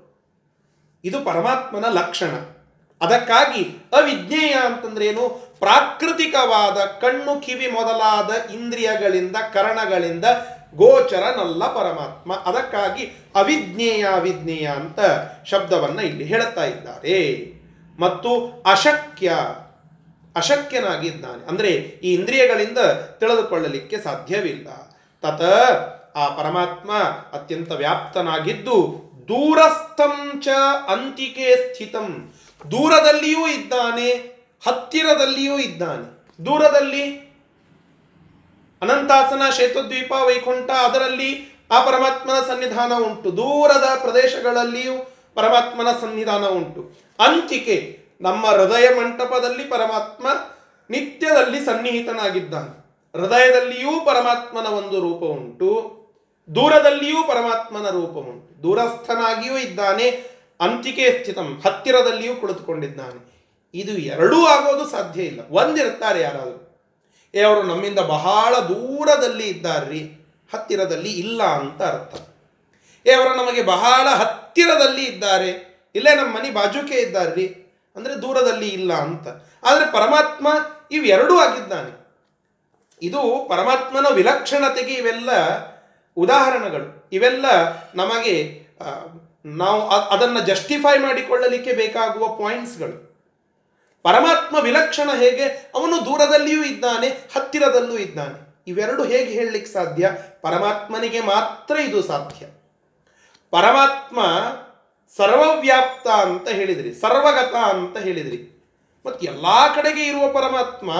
ಇದು 1.04 1.24
ಪರಮಾತ್ಮನ 1.24 1.84
ಲಕ್ಷಣ. 1.84 2.53
ಅದಕ್ಕಾಗಿ 3.04 3.62
ಅವಿಜ್ಞೇಯ 3.92 4.52
ಅಂತಂದ್ರೇನು 4.52 5.28
ಪ್ರಾಕೃತಿಕವಾದ 5.58 6.74
ಕಣ್ಣು, 6.74 7.40
ಕಿವಿ 7.40 7.66
ಮೊದಲಾದ 7.66 8.50
ಇಂದ್ರಿಯಗಳಿಂದ, 8.50 9.36
ಕರಣಗಳಿಂದ 9.36 10.24
ಗೋಚರನಲ್ಲ 10.74 11.64
ಪರಮಾತ್ಮ. 11.64 12.34
ಅದಕ್ಕಾಗಿ 12.34 13.04
ಅವಿಜ್ಞೇಯ 13.34 14.04
ಅವಿಜ್ಞೇಯ 14.04 14.66
ಅಂತ 14.66 15.00
ಶಬ್ದವನ್ನು 15.44 16.02
ಇಲ್ಲಿ 16.02 16.24
ಹೇಳುತ್ತಾ 16.24 16.64
ಇದ್ದಾರೆ. 16.64 17.52
ಮತ್ತು 17.98 18.62
ಅಶಕ್ಯ, 18.66 19.32
ಅಶಕ್ಯನಾಗಿದ್ದಾನೆ. 20.36 21.48
ಅಂದರೆ 21.48 21.68
ಈ 21.68 22.14
ಇಂದ್ರಿಯಗಳಿಂದ 22.14 22.78
ತಿಳಿದುಕೊಳ್ಳಲಿಕ್ಕೆ 23.20 23.98
ಸಾಧ್ಯವಿಲ್ಲ. 23.98 24.68
ತತ 25.22 25.42
ಆ 26.16 26.28
ಪರಮಾತ್ಮ 26.28 26.92
ಅತ್ಯಂತ 27.32 27.72
ವ್ಯಾಪ್ತನಾಗಿದ್ದು 27.72 29.04
ದೂರಸ್ಥಂಚ 29.28 30.48
ಅಂತಿಕೆ 30.88 31.72
ಸ್ಥಿತಂ. 31.72 32.34
ದೂರದಲ್ಲಿಯೂ 32.70 33.46
ಇದ್ದಾನೆ, 33.46 34.12
ಹತ್ತಿರದಲ್ಲಿಯೂ 34.66 35.58
ಇದ್ದಾನೆ. 35.58 36.06
ದೂರದಲ್ಲಿ 36.46 37.34
ಅನಂತಾಸನ 38.82 39.50
ಶೇತದ್ವೀಪ 39.50 40.12
ವೈಕುಂಠ, 40.12 40.70
ಅದರಲ್ಲಿ 40.70 41.58
ಆ 41.70 41.84
ಪರಮಾತ್ಮನ 41.84 42.40
ಸನ್ನಿಧಾನ 42.46 42.92
ಉಂಟು. 42.92 43.36
ದೂರದ 43.36 43.98
ಪ್ರದೇಶಗಳಲ್ಲಿಯೂ 44.00 45.14
ಪರಮಾತ್ಮನ 45.34 45.92
ಸನ್ನಿಧಾನ 46.00 46.46
ಉಂಟು. 46.46 47.00
ಅಂತಿಕೆ 47.18 47.98
ನಮ್ಮ 48.20 48.46
ಹೃದಯ 48.46 49.00
ಮಂಟಪದಲ್ಲಿ 49.00 49.64
ಪರಮಾತ್ಮ 49.64 50.26
ನಿತ್ಯದಲ್ಲಿ 50.90 51.64
ಸನ್ನಿಹಿತನಾಗಿದ್ದಾನೆ. 51.64 52.84
ಹೃದಯದಲ್ಲಿಯೂ 53.20 54.00
ಪರಮಾತ್ಮನ 54.06 54.66
ಒಂದು 54.66 55.00
ರೂಪ 55.00 55.22
ಉಂಟು, 55.22 55.68
ದೂರದಲ್ಲಿಯೂ 56.54 57.22
ಪರಮಾತ್ಮನ 57.28 57.88
ರೂಪ 57.90 58.10
ಉಂಟು. 58.10 58.62
ದೂರಸ್ಥನಾಗಿಯೂ 58.62 59.58
ಇದ್ದಾನೆ 59.58 60.33
ಅಂತಿಕೆ 60.60 61.18
ಸ್ಥಿತಂ, 61.18 61.62
ಹತ್ತಿರದಲ್ಲಿಯೂ 61.64 62.36
ಕುಳಿತುಕೊಂಡಿದ್ದಾನೆ. 62.36 63.34
ಇದು 63.74 63.92
ಎರಡೂ 63.92 64.46
ಆಗೋದು 64.46 64.90
ಸಾಧ್ಯ 64.90 65.22
ಇಲ್ಲ. 65.22 65.40
ಒಂದಿರ್ತಾರೆ 65.50 66.20
ಯಾರಾದರೂ. 66.20 66.60
ಏ, 67.34 67.42
ಅವರು 67.42 67.62
ನಮ್ಮಿಂದ 67.62 67.98
ಬಹಳ 67.98 68.58
ದೂರದಲ್ಲಿ 68.58 69.48
ಇದ್ದಾರ್ರಿ, 69.48 70.00
ಹತ್ತಿರದಲ್ಲಿ 70.54 71.12
ಇಲ್ಲ 71.12 71.42
ಅಂತ 71.42 71.82
ಅರ್ಥ. 71.82 72.14
ಏ, 73.06 73.12
ಅವರು 73.12 73.34
ನಮಗೆ 73.34 73.62
ಬಹಳ 73.62 74.08
ಹತ್ತಿರದಲ್ಲಿ 74.08 75.04
ಇದ್ದಾರೆ, 75.04 75.74
ಇಲ್ಲೇ 75.94 76.14
ನಮ್ಮ 76.14 76.36
ಮನೆ 76.36 76.50
ಬಾಜುಕೆ 76.50 76.94
ಇದ್ದಾರ್ರಿ, 76.94 77.46
ಅಂದರೆ 77.96 78.22
ದೂರದಲ್ಲಿ 78.22 78.68
ಇಲ್ಲ 78.68 78.92
ಅಂತ. 78.92 79.28
ಆದರೆ 79.64 79.92
ಪರಮಾತ್ಮ 79.92 80.48
ಇವೆರಡೂ 80.90 81.38
ಆಗಿದ್ದಾನೆ. 81.38 82.04
ಇದು 83.02 83.46
ಪರಮಾತ್ಮನ 83.48 84.06
ವಿಲಕ್ಷಣತೆಗೆ 84.12 84.94
ಇವೆಲ್ಲ 84.94 85.30
ಉದಾಹರಣೆಗಳು. 86.16 87.08
ಇವೆಲ್ಲ 87.12 87.44
ನಮಗೆ 87.94 88.64
ನಾವು 89.44 89.88
ಅದನ್ನು 89.88 90.40
ಜಸ್ಟಿಫೈ 90.40 90.98
ಮಾಡಿಕೊಳ್ಳಲಿಕ್ಕೆ 90.98 91.72
ಬೇಕಾಗುವ 91.72 92.28
ಪಾಯಿಂಟ್ಸ್ಗಳು 92.28 93.14
ಪರಮಾತ್ಮ 94.02 94.56
ವಿಲಕ್ಷಣ 94.58 95.10
ಹೇಗೆ? 95.18 95.44
ಅವನು 95.74 95.96
ದೂರದಲ್ಲಿಯೂ 96.06 96.64
ಇದ್ದಾನೆ, 96.64 97.08
ಹತ್ತಿರದಲ್ಲೂ 97.08 97.98
ಇದ್ದಾನೆ. 97.98 98.54
ಇವೆರಡು 98.66 99.04
ಹೇಗೆ 99.04 99.32
ಹೇಳಲಿಕ್ಕೆ 99.32 99.72
ಸಾಧ್ಯ? 99.72 100.10
ಪರಮಾತ್ಮನಿಗೆ 100.40 101.20
ಮಾತ್ರ 101.20 101.76
ಇದು 101.76 102.02
ಸಾಧ್ಯ. 102.02 102.46
ಪರಮಾತ್ಮ 103.50 104.20
ಸರ್ವವ್ಯಾಪ್ತ 105.16 106.08
ಅಂತ 106.08 106.48
ಹೇಳಿದ್ರಿ, 106.48 106.94
ಸರ್ವಗತ 106.94 107.54
ಅಂತ 107.54 107.96
ಹೇಳಿದ್ರಿ. 107.98 108.38
ಮತ್ತು 109.06 109.26
ಎಲ್ಲ 109.26 109.46
ಕಡೆಗೆ 109.74 110.02
ಇರುವ 110.02 110.32
ಪರಮಾತ್ಮ 110.32 110.90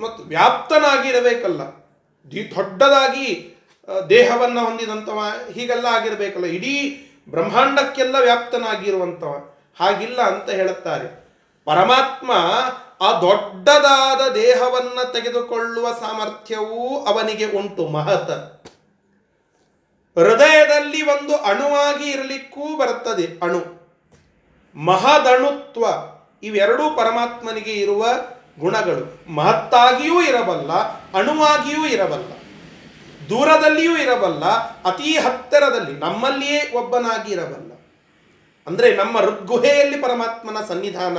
ಮತ್ತು 0.00 0.22
ವ್ಯಾಪ್ತನಾಗಿರಬೇಕಲ್ಲ. 0.22 1.62
ದೊಡ್ಡದಾಗಿ 2.56 3.56
ದೇಹವನ್ನು 4.08 4.60
ಹೊಂದಿದಂಥವ 4.60 5.32
ಹೀಗೆಲ್ಲ 5.52 5.86
ಆಗಿರಬೇಕಲ್ಲ. 5.86 6.44
ಇಡೀ 6.46 7.06
ಬ್ರಹ್ಮಾಂಡಕ್ಕೆಲ್ಲ 7.30 8.16
ವ್ಯಾಪ್ತನಾಗಿರುವಂಥವ. 8.20 9.54
ಹಾಗಿಲ್ಲ 9.80 10.22
ಅಂತ 10.22 10.50
ಹೇಳುತ್ತಾರೆ. 10.50 11.20
ಪರಮಾತ್ಮ 11.64 12.32
ಆ 13.00 13.20
ದೊಡ್ಡದಾದ 13.20 14.32
ದೇಹವನ್ನು 14.32 15.12
ತೆಗೆದುಕೊಳ್ಳುವ 15.12 15.92
ಸಾಮರ್ಥ್ಯವೂ 15.92 17.04
ಅವನಿಗೆ 17.06 17.52
ಉಂಟು, 17.58 17.88
ಮಹತ. 17.88 18.30
ಹೃದಯದಲ್ಲಿ 20.18 21.02
ಒಂದು 21.02 21.36
ಅಣುವಾಗಿ 21.36 22.10
ಇರಲಿಕ್ಕೂ 22.10 22.78
ಬರುತ್ತದೆ, 22.78 23.38
ಅಣು. 23.42 23.80
ಮಹದಣುತ್ವ. 24.74 25.84
ಇವೆರಡೂ 26.42 26.96
ಪರಮಾತ್ಮನಿಗೆ 26.96 27.72
ಇರುವ 27.72 28.06
ಗುಣಗಳು. 28.60 29.32
ಮಹತ್ತಾಗಿಯೂ 29.34 30.22
ಇರಬಲ್ಲ, 30.22 30.72
ಅಣುವಾಗಿಯೂ 31.18 31.86
ಇರಬಲ್ಲ. 31.86 32.39
ದೂರದಲ್ಲಿಯೂ 33.30 33.94
ಇರಬಲ್ಲ, 33.96 34.44
ಅತಿ 34.90 35.10
ಹತ್ತಿರದಲ್ಲಿ 35.16 35.94
ನಮ್ಮಲ್ಲಿಯೇ 35.98 36.60
ಒಬ್ಬನಾಗಿ 36.74 37.32
ಇರಬಲ್ಲ. 37.32 37.72
ಅಂದರೆ 38.66 38.88
ನಮ್ಮ 38.96 39.18
ಹೃದ್ಗುಹೆಯಲ್ಲಿ 39.18 39.98
ಪರಮಾತ್ಮನ 40.00 40.58
ಸನ್ನಿಧಾನ 40.68 41.18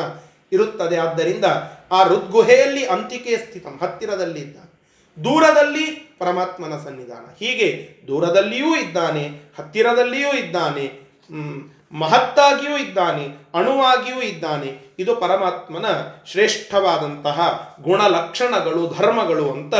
ಇರುತ್ತದೆ. 0.51 0.97
ಆದ್ದರಿಂದ 0.97 1.45
ಆ 1.91 1.99
ಹೃದ್ಗುಹೆಯಲ್ಲಿ 2.03 2.83
ಅಂತಿಕೆ 2.85 3.33
ಸ್ಥಿತ, 3.37 3.65
ಹತ್ತಿರದಲ್ಲಿ 3.83 4.39
ಇದ್ದಾನೆ. 4.39 4.69
ದೂರದಲ್ಲಿ 5.17 5.85
ಪರಮಾತ್ಮನ 6.19 6.75
ಸನ್ನಿಧಾನ. 6.83 7.25
ಹೀಗೆ 7.39 7.69
ದೂರದಲ್ಲಿಯೂ 8.07 8.75
ಇದ್ದಾನೆ, 8.75 9.23
ಹತ್ತಿರದಲ್ಲಿಯೂ 9.57 10.31
ಇದ್ದಾನೆ. 10.33 10.85
ಮಹತ್ತಾಗಿಯೂ 11.93 12.77
ಇದ್ದಾನೆ, 12.77 13.27
ಅಣುವಾಗಿಯೂ 13.53 14.21
ಇದ್ದಾನೆ. 14.21 14.95
ಇದು 14.99 15.15
ಪರಮಾತ್ಮನ 15.15 15.85
ಶ್ರೇಷ್ಠವಾದಂತಹ 16.25 17.69
ಗುಣಲಕ್ಷಣಗಳು, 17.81 18.95
ಧರ್ಮಗಳು 18.97 19.51
ಅಂತ 19.51 19.73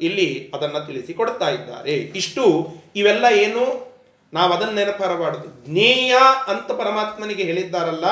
ಇಲ್ಲಿ 0.00 0.52
ಅದನ್ನು 0.54 0.86
ತಿಳಿಸಿಕೊಡ್ತಾ 0.86 1.48
ಇದ್ದಾರೆ. 1.48 1.92
ಇಷ್ಟು, 1.92 2.68
ಇವೆಲ್ಲ 2.96 3.24
ಏನು? 3.32 3.86
ನಾವು 4.32 4.52
ಅದನ್ನು 4.52 4.74
ನೆನಪರಬಾರದು 4.74 5.66
ಜ್ಞೇಯ 5.66 6.16
ಅಂತ 6.46 6.72
ಪರಮಾತ್ಮನಿಗೆ 6.72 7.42
ಹೇಳಿದ್ದಾರಲ್ಲ, 7.42 8.04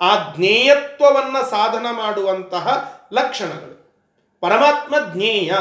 ಆ 0.00 0.32
ಜ್ಞೇಯತ್ವವನ್ನು 0.36 1.50
ಸಾಧನ 1.50 1.86
ಮಾಡುವಂತಹ 1.90 2.92
ಲಕ್ಷಣಗಳು. 3.12 3.76
ಪರಮಾತ್ಮ 4.40 4.94
ಜ್ಞೇಯ. 5.12 5.52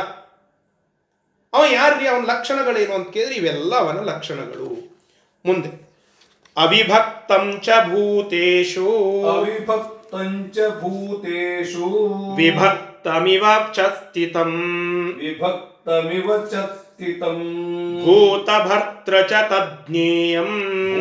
ಅವ 1.54 1.64
ಯಾರ್ರಿ 1.72 2.08
ಅವನ 2.08 2.26
ಲಕ್ಷಣಗಳೇನು 2.26 2.94
ಅಂತ 2.94 3.10
ಕೇಳಿದ್ರೆ 3.10 3.36
ಇವೆಲ್ಲ 3.36 3.76
ಅವನ 3.76 4.00
ಲಕ್ಷಣಗಳು. 4.00 4.98
ಮುಂದೆ. 5.46 5.85
ಭೂತೇಶು 7.86 8.90
ಅವಿಭಕ್ತಂ 9.32 10.30
ಚ 10.48 10.68
ಭೂತೇಷು 10.80 11.88
ವಿಭಕ್ತಮಿವ 12.38 13.46
ಚ 13.74 13.88
ಸ್ಥಿತಂ 13.96 14.54
ವಿಭಕ್ತಮಿವ 15.20 16.30
ಚ 16.52 16.64
ಸ್ಥಿತಂ 16.76 17.40
ಭೂತಭರ್ತ್ರ 18.04 19.16
ಚ 19.30 19.42
ತಜ್ಞೇಯಂ 19.50 20.52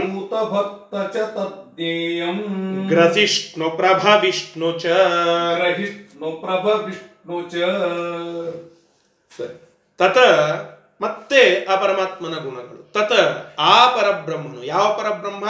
ಭೂತಭಕ್ತ 0.06 0.94
ಚ 1.14 1.26
ತದ್ದೇಯಂ 1.36 2.40
ಗ್ರಸಿಷ್ಣು 2.88 3.68
ಪ್ರಭ 3.76 4.04
ವಿಷ್ಣು 4.22 4.70
ಚ 4.78 4.86
ಗ್ರಹಿಷ್ಣು 5.56 6.30
ಪ್ರಭ 6.42 6.66
ವಿಷ್ಣು 6.84 7.38
ಚ 7.48 7.56
ತತ 9.98 10.18
ಮತ್ತೆ 11.00 11.64
ಆ 11.64 11.76
ಪರಮಾತ್ಮನ 11.76 12.34
ಗುಣಗಳು. 12.34 12.92
ತತ 12.92 13.12
ಆ 13.60 13.96
ಪರಬ್ರಹ್ಮನು. 13.96 14.64
ಯಾವ 14.64 14.98
ಪರಬ್ರಹ್ಮ? 14.98 15.44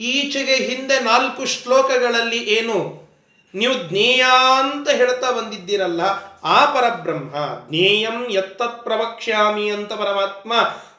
ಈಚೆಗೆ 0.00 0.54
ಹಿಂದೆ 0.54 1.00
ನಾಲ್ಕು 1.00 1.44
ಶ್ಲೋಕಗಳಲ್ಲಿ 1.44 2.38
ಏನು? 2.38 3.08
ನೀವು 3.54 3.74
ಜ್ಞೇಯ 3.74 4.24
ಅಂತ 4.58 4.88
ಹೇಳ್ತಾ 4.90 5.30
ಬಂದಿದ್ದೀರಲ್ಲ, 5.30 6.00
ಆ 6.44 6.64
ಪರಬ್ರಹ್ಮ, 6.64 7.34
ಜ್ಞೇಯಂ 7.68 8.24
ಎತ್ತತ್ 8.30 8.84
ಪ್ರವಕ್ಷ್ಯಾಮಿ 8.84 9.70
ಅಂತ 9.70 9.92
ಪರಮಾತ್ಮ, 9.92 10.52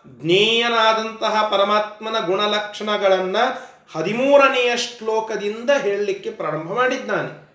ಜ್ಞೇಯನಾದಂತಹ 0.07 1.47
ಪರಮಾತ್ಮನ 1.47 2.25
ಗುಣಲಕ್ಷಣಗಳನ್ನ 2.25 3.37
ಹದಿಮೂರನೆಯ 3.95 4.77
ಶ್ಲೋಕದಿಂದ 4.77 5.69
ಹೇಳಲಿಕ್ಕೆ 5.69 6.31
ಪ್ರಾರಂಭ 6.31 6.73
ಮಾಡಿದ್ದಾನೆ. 6.73 7.49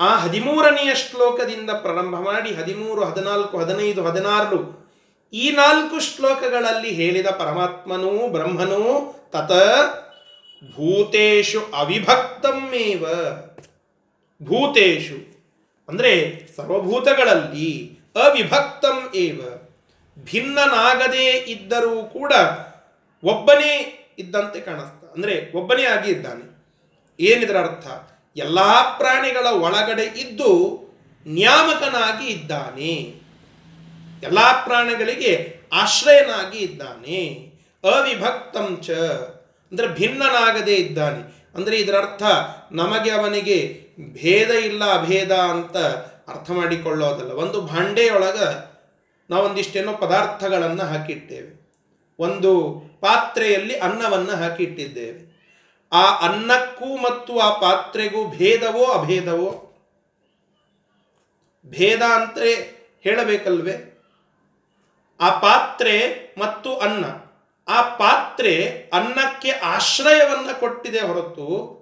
ಆ 0.00 0.16
ಹದಿಮೂರನೆಯ 0.16 0.94
ಶ್ಲೋಕದಿಂದ 0.94 1.70
ಪ್ರಾರಂಭ 1.70 2.14
ಮಾಡಿ 2.14 2.54
ಹದಿಮೂರು, 2.54 3.04
ಹದಿನಾಲ್ಕು, 3.04 3.58
ಹದಿನೈದು, 3.58 4.04
ಹದಿನಾರು 4.04 4.83
ಈ 5.34 5.50
ನಾಲ್ಕು 5.50 6.00
ಶ್ಲೋಕಗಳಲ್ಲಿ 6.00 6.90
ಹೇಳಿದ 6.90 7.26
ಪರಮಾತ್ಮನೂ 7.26 8.28
ಬ್ರಹ್ಮನೂ 8.28 8.82
ತತ 9.32 9.52
ಭೂತೇಶು 10.74 11.60
ಅವಿಭಕ್ತಮೇವ 11.74 13.04
ಭೂತೇಶು 14.40 15.16
ಅಂದರೆ 15.88 16.12
ಸರ್ವಭೂತಗಳಲ್ಲಿ 16.56 17.70
ಅವಿಭಕ್ತಂ 18.16 18.98
ಏವ. 19.14 19.40
ಭಿನ್ನನಾಗದೇ 20.24 21.30
ಇದ್ದರೂ 21.30 22.02
ಕೂಡ 22.02 22.32
ಒಬ್ಬನೇ 23.22 23.72
ಇದ್ದಂತೆ 24.18 24.60
ಕಾಣಿಸ್ತಾ, 24.60 25.06
ಅಂದರೆ 25.14 25.58
ಒಬ್ಬನೇ 25.58 25.84
ಆಗಿ 25.84 26.10
ಇದ್ದಾನೆ. 26.10 26.44
ಏನಿದರ 27.20 27.58
ಅರ್ಥ? 27.58 27.86
ಎಲ್ಲ 28.36 28.58
ಪ್ರಾಣಿಗಳ 28.98 29.46
ಒಳಗಡೆ 29.46 30.20
ಇದ್ದು 30.20 30.50
ನ್ಯಾಮಕನಾಗಿ 31.26 32.26
ಇದ್ದಾನೆ. 32.28 33.23
ಎಲ್ಲ 34.24 34.64
ಪ್ರಾಣಿಗಳಿಗೆ 34.64 35.60
ಆಶ್ರಯನಾಗಿ 35.72 36.58
ಇದ್ದಾನೆ. 36.58 37.52
ಅವಿಭಕ್ತಂ 37.84 38.78
ಚ. 38.82 38.90
ಅಂದರೆ 39.70 39.88
ಭಿನ್ನನಾಗದೇ 39.88 40.74
ಇದ್ದಾನೆ. 40.74 41.44
ಅಂದರೆ 41.54 41.76
ಇದರ 41.76 41.96
ಅರ್ಥ 41.96 42.22
ನಮಗೆ 42.72 43.10
ಅವನಿಗೆ 43.10 43.86
ಭೇದ 44.00 44.50
ಇಲ್ಲ 44.50 44.84
ಅಭೇದ 44.84 45.32
ಅಂತ 45.32 45.76
ಅರ್ಥ 46.30 46.50
ಮಾಡಿಕೊಳ್ಳೋದಲ್ಲ. 46.50 47.32
ಒಂದು 47.32 47.60
ಭಾಂಡೆಯೊಳಗೆ 47.60 48.74
ನಾವೊಂದಿಷ್ಟೇನೋ 49.30 49.92
ಪದಾರ್ಥಗಳನ್ನು 49.92 50.82
ಹಾಕಿಟ್ಟೇವೆ. 50.82 51.64
ಒಂದು 52.18 52.82
ಪಾತ್ರೆಯಲ್ಲಿ 53.00 53.78
ಅನ್ನವನ್ನು 53.78 54.32
ಹಾಕಿಟ್ಟಿದ್ದೇವೆ. 54.32 55.34
ಆ 55.92 56.16
ಅನ್ನಕ್ಕೂ 56.16 56.96
ಮತ್ತು 56.96 57.38
ಆ 57.38 57.58
ಪಾತ್ರೆಗೂ 57.58 58.30
ಭೇದವೋ 58.30 58.84
ಅಭೇದವೋ? 58.84 59.60
ಭೇದ 61.66 62.02
ಅಂತ 62.02 62.38
ಹೇಳಬೇಕಲ್ವೇ? 63.00 63.93
ಆ 65.20 65.38
ಪಾತ್ರೆ 65.38 66.24
ಮತ್ತು 66.38 66.78
ಅನ್ನ. 66.78 67.04
ಆ 67.68 67.82
ಪಾತ್ರೆ 67.82 68.84
ಅನ್ನಕ್ಕೆ 68.92 69.50
ಆಶ್ರಯವನ್ನು 69.50 70.60
ಕೊಟ್ಟಿದೆ 70.60 71.00
ಹೊರತು 71.00 71.74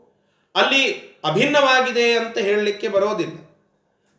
ಅಲ್ಲಿ 0.55 1.12
ಅಭಿನ್ನವಾಗಿದೆ 1.25 2.12
ಅಂತ 2.12 2.39
ಹೇಳಲಿಕ್ಕೆ 2.39 2.89
ಬರೋದಿಲ್ಲ. 2.89 3.39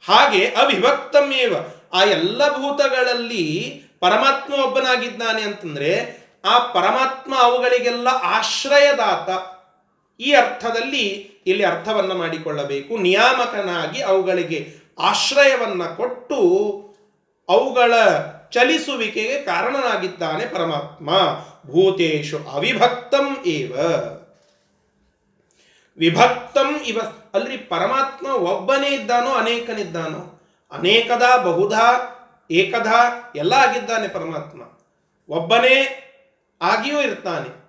ಹಾಗೆ 0.08 0.46
ಅವಿಭಕ್ತಮೇವ 0.46 1.55
ಆ 1.93 2.03
ಎಲ್ಲ 2.03 2.50
ಭೂತಗಳಲ್ಲಿ 2.50 3.82
ಪರಮಾತ್ಮ 4.00 4.53
ಒಬ್ಬನಾಗಿದ್ದಾನೆ 4.53 5.41
ಅಂತಂದರೆ 5.41 6.17
ಆ 6.46 6.60
ಪರಮಾತ್ಮ 6.60 7.36
ಅವುಗಳಿಗೆಲ್ಲ 7.38 8.08
ಆಶ್ರಯದಾತ. 8.08 9.29
ಈ 10.22 10.34
ಅರ್ಥದಲ್ಲಿ 10.34 11.08
ಇಲ್ಲಿ 11.48 11.63
ಅರ್ಥವನ್ನು 11.63 12.15
ಮಾಡಿಕೊಳ್ಳಬೇಕು. 12.15 12.98
ನಿಯಾಮಕನಾಗಿ 12.98 14.01
ಅವುಗಳಿಗೆ 14.01 14.74
ಆಶ್ರಯವನ್ನು 15.00 15.98
ಕೊಟ್ಟು 15.98 16.36
ಅವುಗಳ 17.50 17.93
ಚಲಿಸುವಿಕೆಗೆ 18.53 19.41
ಕಾರಣನಾಗಿದ್ದಾನೆ 19.41 20.45
ಪರಮಾತ್ಮ. 20.45 21.10
ಭೂತೇಶು 21.72 22.39
ಅವಿಭಕ್ತಂ 22.43 23.38
ಏವ. 23.45 23.75
ವಿಭಕ್ತಂ 25.98 26.75
ಇವ. 26.86 27.01
ಅಲ್ರಿ, 27.33 27.57
ಪರಮಾತ್ಮ 27.57 28.27
ಒಬ್ಬನೇ 28.27 28.88
ಇದ್ದಾನೋ, 28.88 29.29
ಅನೇಕನಿದ್ದಾನೋ, 29.29 30.41
ಅನೇಕದ 30.72 31.24
ಬಹುಧಾ 31.43 32.10
ಏಕಧ 32.51 32.88
ಎಲ್ಲ 33.36 33.53
ಆಗಿದ್ದಾನೆ 33.53 34.07
ಪರಮಾತ್ಮ. 34.07 34.62
ಒಬ್ಬನೇ 35.29 36.00
ಆಗಿಯೂ 36.62 37.01
ಇರ್ತಾನೆ. 37.01 37.63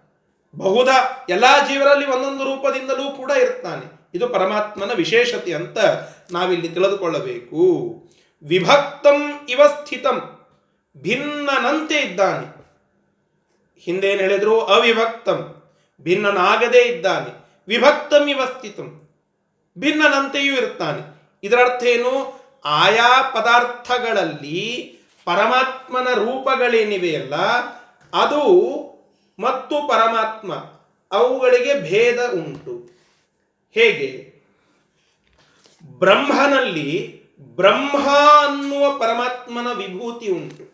ಬಹುಧ 0.57 0.89
ಎಲ್ಲ 1.31 1.45
ಜೀವರಲ್ಲಿ 1.69 2.07
ಒಂದೊಂದು 2.07 2.45
ರೂಪದಿಂದಲೂ 2.45 3.11
ಕೂಡ 3.11 3.31
ಇರ್ತಾನೆ. 3.31 4.09
ಇದು 4.15 4.29
ಪರಮಾತ್ಮನ 4.29 4.93
ವಿಶೇಷತೆ 4.93 5.55
ಅಂತ 5.55 5.79
ನಾವಿಲ್ಲಿ 6.33 6.69
ತಿಳಿದುಕೊಳ್ಳಬೇಕು. 6.69 7.95
ವಿಭಕ್ತಂ 8.43 9.47
ಇವ 9.49 9.67
ಸ್ಥಿತಂ. 9.67 10.34
ಭಿನ್ನನಂತೆ 10.97 12.01
ಇದ್ದಾನೆ. 12.01 12.65
ಹಿಂದೇನು 13.81 14.21
ಹೇಳಿದ್ರು? 14.21 14.61
ಅವಿಭಕ್ತಂ. 14.61 15.63
ಭಿನ್ನನಾಗದೇ 16.03 16.83
ಇದ್ದಾನೆ. 16.83 17.45
ವಿಭಕ್ತಂ 17.69 18.29
ಇವ 18.29 18.45
ಸ್ಥಿತಂ 18.45 19.09
ಭಿನ್ನನಂತೆಯೂ 19.79 20.55
ಇರ್ತಾನೆ 20.55 21.23
ಇದರರ್ಥ 21.43 21.85
ಏನು? 21.85 22.45
ಆಯಾ 22.65 23.23
ಪದಾರ್ಥಗಳಲ್ಲಿ 23.35 24.95
ಪರಮಾತ್ಮನ 25.25 26.09
ರೂಪಗಳೇನಿವೆಯಲ್ಲ 26.15 27.35
ಅದು 28.15 28.41
ಮತ್ತು 29.39 29.89
ಪರಮಾತ್ಮ, 29.89 30.55
ಅವುಗಳಿಗೆ 31.13 31.81
ಭೇದ 31.81 32.33
ಉಂಟು. 32.33 32.91
ಹೇಗೆ? 33.73 34.35
ಬ್ರಹ್ಮನಲ್ಲಿ 35.99 37.23
ಬ್ರಹ್ಮ 37.41 38.09
ಅನ್ನುವ 38.49 38.99
ಪರಮಾತ್ಮನ 38.99 39.73
ವಿಭೂತಿ 39.73 40.29
ಉಂಟು. 40.29 40.74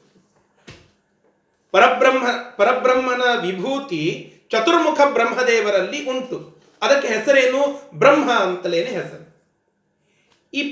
ಪರಬ್ರಹ್ಮ, 1.71 2.27
ಪರಬ್ರಹ್ಮನ 2.57 3.23
ವಿಭೂತಿ 3.41 4.33
ಚತುರ್ಮುಖ 4.51 5.01
ಬ್ರಹ್ಮದೇವರಲ್ಲಿ 5.13 6.07
ಉಂಟು. 6.07 6.61
ಅದಕ್ಕೆ 6.83 7.09
ಹೆಸರೇನು? 7.09 7.91
ಬ್ರಹ್ಮ 7.95 8.33
ಅಂತಲೇನೆ 8.33 8.91
ಹೆಸರು. 8.91 9.31
ಈ 10.55 10.63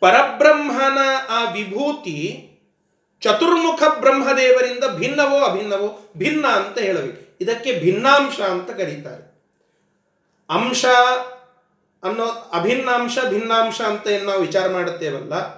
ಪರಬ್ರಹ್ಮನ 0.00 0.98
ಆ 1.28 1.50
ವಿಭೂತಿ 1.50 2.44
ಚತುರ್ಮುಖ 3.20 3.82
ಬ್ರಹ್ಮದೇವರಿಂದ 3.98 4.84
ಭಿನ್ನವೋ 4.96 5.44
ಅಭಿನ್ನವೋ 5.44 6.10
ಭಿನ್ನ 6.16 6.46
ಅಂತ 6.46 6.78
ಹೇಳಬೇಕು. 6.78 7.36
ಇದಕ್ಕೆ 7.40 7.72
ಭಿನ್ನಾಂಶ 7.72 8.40
ಅಂತ 8.40 8.70
ಕರೀತಾರೆ. 8.70 9.38
ಅಂಶ 10.50 10.86
ಅನ್ನೋ 12.02 12.24
ಅಭಿನ್ನಾಂಶ, 12.52 13.18
ಭಿನ್ನಾಂಶ 13.28 13.80
ಅಂತ 13.80 14.06
ಏನು 14.06 14.24
ನಾವು 14.24 14.40
ವಿಚಾರ 14.40 14.68
ಮಾಡುತ್ತೇವಲ್ಲ? 14.68 15.57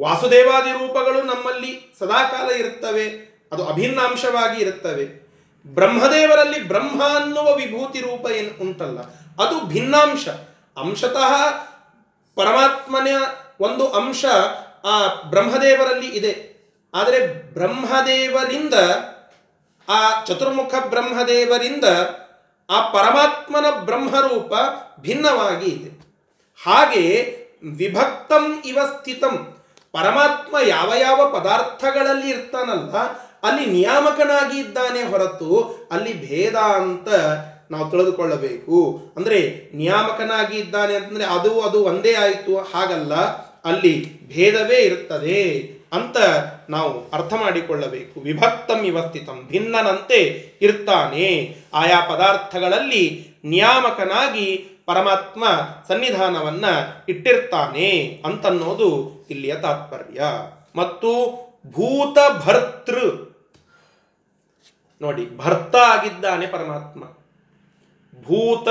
ವಾಸುದೇವಾದಿ 0.00 0.72
ರೂಪಗಳು 0.72 1.22
ನಮ್ಮಲ್ಲಿ 1.22 1.72
ಸದಾಕಾಲ 1.98 2.50
ಇರುತ್ತವೆ, 2.50 3.06
ಅದು 3.52 3.62
ಅಭಿನ್ನಾಂಶವಾಗಿ 3.66 4.58
ಇರುತ್ತವೆ. 4.60 5.04
ಬ್ರಹ್ಮದೇವರಲ್ಲಿ 5.66 6.60
ಬ್ರಹ್ಮ 6.68 7.00
ಅನ್ನುವ 7.04 7.48
ವಿಭೂತಿ 7.54 8.00
ರೂಪ 8.00 8.30
ಏನು 8.30 8.52
ಉಂಟಲ್ಲ, 8.60 9.00
ಅದು 9.44 9.56
ಭಿನ್ನಾಂಶ. 9.60 10.28
ಅಂಶತಃ 10.76 11.32
ಪರಮಾತ್ಮನ 12.36 13.08
ಒಂದು 13.60 13.86
ಅಂಶ 13.90 14.24
ಆ 14.84 14.96
ಬ್ರಹ್ಮದೇವರಲ್ಲಿ 15.30 16.08
ಇದೆ. 16.16 16.32
ಆದರೆ 16.94 17.18
ಬ್ರಹ್ಮದೇವರಿಂದ, 17.54 18.74
ಆ 19.88 20.24
ಚತುರ್ಮುಖ 20.24 20.74
ಬ್ರಹ್ಮದೇವರಿಂದ 20.88 21.84
ಆ 22.68 22.78
ಪರಮಾತ್ಮನ 22.88 23.66
ಬ್ರಹ್ಮರೂಪ 23.80 24.52
ಭಿನ್ನವಾಗಿ 25.00 25.68
ಇದೆ. 25.68 25.90
ಹಾಗೆ 26.58 27.04
ವಿಭಕ್ತಂ 27.72 28.44
ಇವ 28.64 28.78
ಸ್ಥಿತಂ. 28.86 29.34
ಪರಮಾತ್ಮ 29.94 30.54
ಯಾವ 30.66 30.90
ಯಾವ 31.00 31.20
ಪದಾರ್ಥಗಳಲ್ಲಿ 31.32 32.28
ಇರ್ತಾನಲ್ಲ, 32.30 32.94
ಅಲ್ಲಿ 33.48 33.64
ನಿಯಾಮಕನಾಗಿ 33.66 34.56
ಇದ್ದಾನೆ 34.58 35.02
ಹೊರತು 35.02 35.50
ಅಲ್ಲಿ 35.92 36.12
ಭೇದ 36.26 36.56
ಅಂತ 36.80 37.08
ನಾವು 37.72 37.84
ತಿಳಿದುಕೊಳ್ಳಬೇಕು. 37.90 38.78
ಅಂದರೆ 39.16 39.38
ನಿಯಾಮಕನಾಗಿ 39.74 40.56
ಇದ್ದಾನೆ 40.58 40.94
ಅಂತಂದರೆ 40.96 41.26
ಅದು 41.36 41.52
ಅದು 41.60 41.78
ಒಂದೇ 41.84 42.14
ಆಯಿತು, 42.14 42.54
ಹಾಗಲ್ಲ, 42.72 43.14
ಅಲ್ಲಿ 43.70 43.94
ಭೇದವೇ 44.32 44.78
ಇರುತ್ತದೆ 44.78 45.42
ಅಂತ 45.92 46.16
ನಾವು 46.70 46.90
ಅರ್ಥ 47.10 47.32
ಮಾಡಿಕೊಳ್ಳಬೇಕು. 47.34 48.16
ವಿಭಕ್ತಂ 48.20 48.80
ಇವಸ್ಥಿತಂ, 48.84 49.38
ಭಿನ್ನನಂತೆ 49.50 50.20
ಇರ್ತಾನೆ. 50.62 51.26
ಆಯಾ 51.74 51.98
ಪದಾರ್ಥಗಳಲ್ಲಿ 52.12 53.04
ನಿಯಾಮಕನಾಗಿ 53.44 54.46
ಪರಮಾತ್ಮ 54.94 55.44
ಸನ್ನಿಧಾನವನ್ನ 55.88 56.64
ಇಟ್ಟಿರ್ತಾನೆ 57.08 58.22
ಅಂತನ್ನೋದು 58.24 59.10
ಇಲ್ಲಿಯ 59.30 59.54
ತಾತ್ಪರ್ಯ. 59.54 60.22
ಮತ್ತು 60.76 61.36
ಭೂತ 61.66 62.46
ಭರ್ತೃ 62.46 63.10
ನೋಡಿ, 65.02 65.36
ಭರ್ತ 65.38 65.76
ಆಗಿದ್ದಾನೆ 65.76 66.46
ಪರಮಾತ್ಮ. 66.46 67.04
ಭೂತ, 68.22 68.68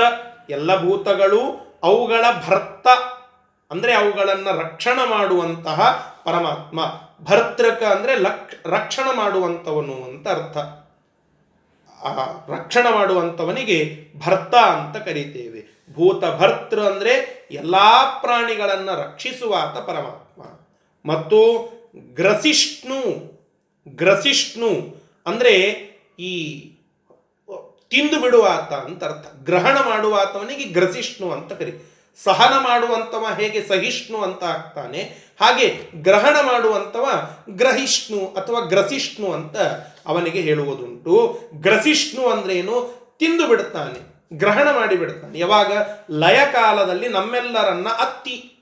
ಎಲ್ಲ 0.50 0.82
ಭೂತಗಳು 0.82 1.74
ಅವುಗಳ 1.82 2.24
ಭರ್ತ. 2.48 2.86
ಅಂದ್ರೆ 3.70 3.94
ಅವುಗಳನ್ನು 3.94 4.60
ರಕ್ಷಣ 4.60 4.98
ಮಾಡುವಂತಹ 5.10 5.80
ಪರಮಾತ್ಮ. 6.24 6.80
ಭರ್ತೃಕ 7.24 7.82
ಅಂದ್ರೆ 7.82 8.18
ಲಕ್ಷ 8.18 8.54
ರಕ್ಷಣ 8.66 9.16
ಮಾಡುವಂಥವನು 9.16 9.94
ಅಂತ 9.94 10.28
ಅರ್ಥ. 10.28 10.56
ಆ, 12.04 12.24
ರಕ್ಷಣ 12.56 12.86
ಮಾಡುವಂಥವನಿಗೆ 12.94 14.08
ಭರ್ತ 14.26 14.54
ಅಂತ 14.54 14.96
ಕರೀತೇವೆ. 14.96 15.59
ಭೂತ 15.94 16.24
ಭರ್ತೃ 16.24 16.80
ಅಂದ್ರೆ 16.80 17.40
ಎಲ್ಲಾ 17.50 18.18
ಪ್ರಾಣಿಗಳನ್ನು 18.22 19.00
ರಕ್ಷಿಸುವಾತ 19.00 19.78
ಪರಮಾತ್ಮ. 19.78 20.42
ಮತ್ತು 21.12 21.68
ಗ್ರಸಿಷ್ಣು 22.14 23.30
ಗ್ರಸಿಷ್ಣು 23.88 24.96
ಅಂದರೆ 25.26 25.54
ಈ 26.18 26.60
ತಿಂದು 27.88 28.20
ಬಿಡುವಾತ 28.20 28.72
ಅಂತ 28.72 29.04
ಅರ್ಥ. 29.04 29.44
ಗ್ರಹಣ 29.44 29.78
ಮಾಡುವಾತವನಿಗೆ 29.78 30.64
ಗ್ರಸಿಷ್ಣು 30.64 31.30
ಅಂತ 31.30 31.52
ಕರಿ. 31.52 31.72
ಸಹನ 32.24 32.54
ಮಾಡುವಂಥವ 32.62 33.26
ಹೇಗೆ 33.40 33.68
ಸಹಿಷ್ಣು 33.68 34.18
ಅಂತ 34.18 34.44
ಆಗ್ತಾನೆ. 34.44 35.02
ಹಾಗೆ 35.40 35.80
ಗ್ರಹಣ 35.94 36.36
ಮಾಡುವಂಥವ 36.42 37.30
ಗ್ರಹಿಷ್ಣು 37.50 38.26
ಅಥವಾ 38.26 38.60
ಗ್ರಸಿಷ್ಣು 38.60 39.32
ಅಂತ 39.32 39.56
ಅವನಿಗೆ 40.06 40.40
ಹೇಳುವುದುಂಟು. 40.40 41.40
ಗ್ರಸಿಷ್ಣು 41.54 42.28
ಅಂದ್ರೇನು 42.28 43.00
ತಿಂದು 43.18 43.48
ಬಿಡುತ್ತಾನೆ 43.48 44.09
ಗ್ರಹಣ 44.32 44.70
ಮಾಡಿ 44.70 44.96
ಬಿಡುತ್ತಾನೆ 44.96 45.38
ಯಾವಾಗ? 45.38 45.72
ಲಯ 46.10 46.46
ಕಾಲದಲ್ಲಿ 46.52 47.08
ನಮ್ಮೆಲ್ಲರನ್ನ 47.08 47.88
ಅತ್ತಿ. 47.88 48.56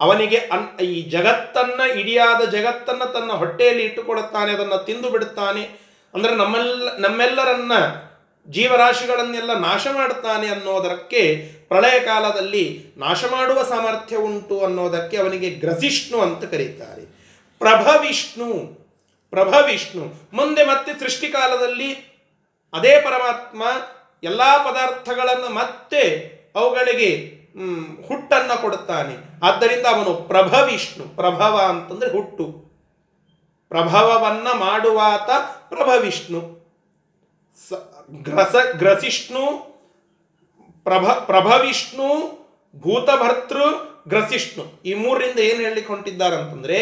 ಅವನಿಗೆ 0.00 0.36
ಅನ್ 0.36 0.80
ಈ 0.80 1.02
ಜಗತ್ತನ್ನ, 1.02 1.90
ಇಡಿಯಾದ 1.90 2.44
ಜಗತ್ತನ್ನ 2.44 3.04
ತನ್ನ 3.04 3.32
ಹೊಟ್ಟೆಯಲ್ಲಿ 3.32 3.82
ಇಟ್ಟುಕೊಡುತ್ತಾನೆ, 3.82 4.52
ಅದನ್ನು 4.52 4.84
ತಿಂದು 4.84 5.10
ಬಿಡುತ್ತಾನೆ. 5.10 5.62
ಅಂದ್ರೆ 6.14 6.34
ನಮ್ಮೆಲ್ಲ 6.34 6.98
ನಮ್ಮೆಲ್ಲರನ್ನ, 6.98 7.72
ಜೀವರಾಶಿಗಳನ್ನೆಲ್ಲ 8.50 9.58
ನಾಶ 9.58 9.86
ಮಾಡುತ್ತಾನೆ 9.92 10.48
ಅನ್ನೋದಕ್ಕೆ, 10.48 11.52
ಪ್ರಳಯ 11.68 12.00
ಕಾಲದಲ್ಲಿ 12.00 12.86
ನಾಶ 12.96 13.24
ಮಾಡುವ 13.24 13.62
ಸಾಮರ್ಥ್ಯ 13.62 14.16
ಉಂಟು 14.16 14.60
ಅನ್ನೋದಕ್ಕೆ 14.60 15.16
ಅವನಿಗೆ 15.16 15.50
ಗ್ರಸಿಷ್ಣು 15.50 16.20
ಅಂತ 16.20 16.44
ಕರೀತಾರೆ. 16.44 17.02
ಪ್ರಭವಿಷ್ಣು. 17.58 18.82
ಪ್ರಭವಿಷ್ಣು. 19.30 20.30
ಮುಂದೆ 20.32 20.64
ಮತ್ತೆ 20.64 21.00
ಸೃಷ್ಟಿಕಾಲದಲ್ಲಿ 21.00 22.11
ಅದೇ 22.72 23.00
ಪರಮಾತ್ಮ 23.00 23.62
ಎಲ್ಲ 24.22 24.70
ಪದಾರ್ಥಗಳನ್ನು 24.70 25.54
ಮತ್ತೆ 25.54 26.32
ಅವುಗಳಿಗೆ 26.56 27.42
ಹುಟ್ಟನ್ನು 28.08 28.62
ಕೊಡುತ್ತಾನೆ. 28.62 29.16
ಆದ್ದರಿಂದ 29.42 29.86
ಅವನು 29.86 30.14
ಪ್ರಭವಿಷ್ಣು. 30.14 31.16
ಪ್ರಭವ 31.16 31.60
ಅಂತಂದ್ರೆ 31.68 32.10
ಹುಟ್ಟು. 32.10 32.72
ಪ್ರಭವವನ್ನು 33.68 34.54
ಮಾಡುವಾತ 34.58 35.30
ಪ್ರಭವಿಷ್ಣು. 35.74 36.62
ಸ- 37.68 38.04
ಗ್ರಸ, 38.10 38.54
ಗ್ರಸಿಷ್ಣು, 38.72 39.72
ಪ್ರಭ, 40.84 41.12
ಪ್ರಭವಿಷ್ಣು, 41.12 42.42
ಭೂತಭರ್ತೃ, 42.76 43.62
ಗ್ರಸಿಷ್ಣು. 44.08 44.82
ಈ 44.84 44.94
ಮೂರರಿಂದ 44.94 45.38
ಏನು 45.38 45.60
ಹೇಳಲಿಕ್ಕೆ 45.60 45.92
ಅಂತಂದ್ರೆ 46.36 46.78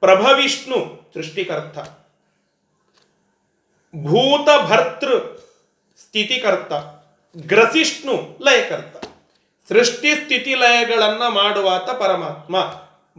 ಪ್ರಭವಿಷ್ಣು, 0.00 1.10
ಸೃಷ್ಟಿಕರ್ತ. 1.14 1.97
ಭೂತಭರ್ತೃ 3.96 5.18
ಸ್ಥಿತಿಕರ್ತ, 5.98 6.72
ಗ್ರಸಿಷ್ಣು 7.46 8.38
ಲಯಕರ್ತ. 8.40 9.04
ಸೃಷ್ಟಿ 9.68 10.14
ಸ್ಥಿತಿ 10.14 10.54
ಲಯಗಳನ್ನ 10.54 11.22
ಮಾಡುವಾತ 11.28 11.90
ಪರಮಾತ್ಮ. 11.90 12.56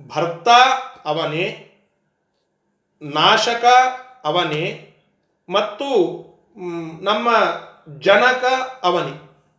ಭರ್ತ 0.07 0.47
ಅವನೇ, 1.05 1.65
ನಾಶಕ 3.01 3.65
ಅವನೇ 4.23 4.65
ಮತ್ತು 5.49 5.87
ನಮ್ಮ 7.01 7.29
ಜನಕ 7.99 8.43
ಅವನೇ. 8.83 9.15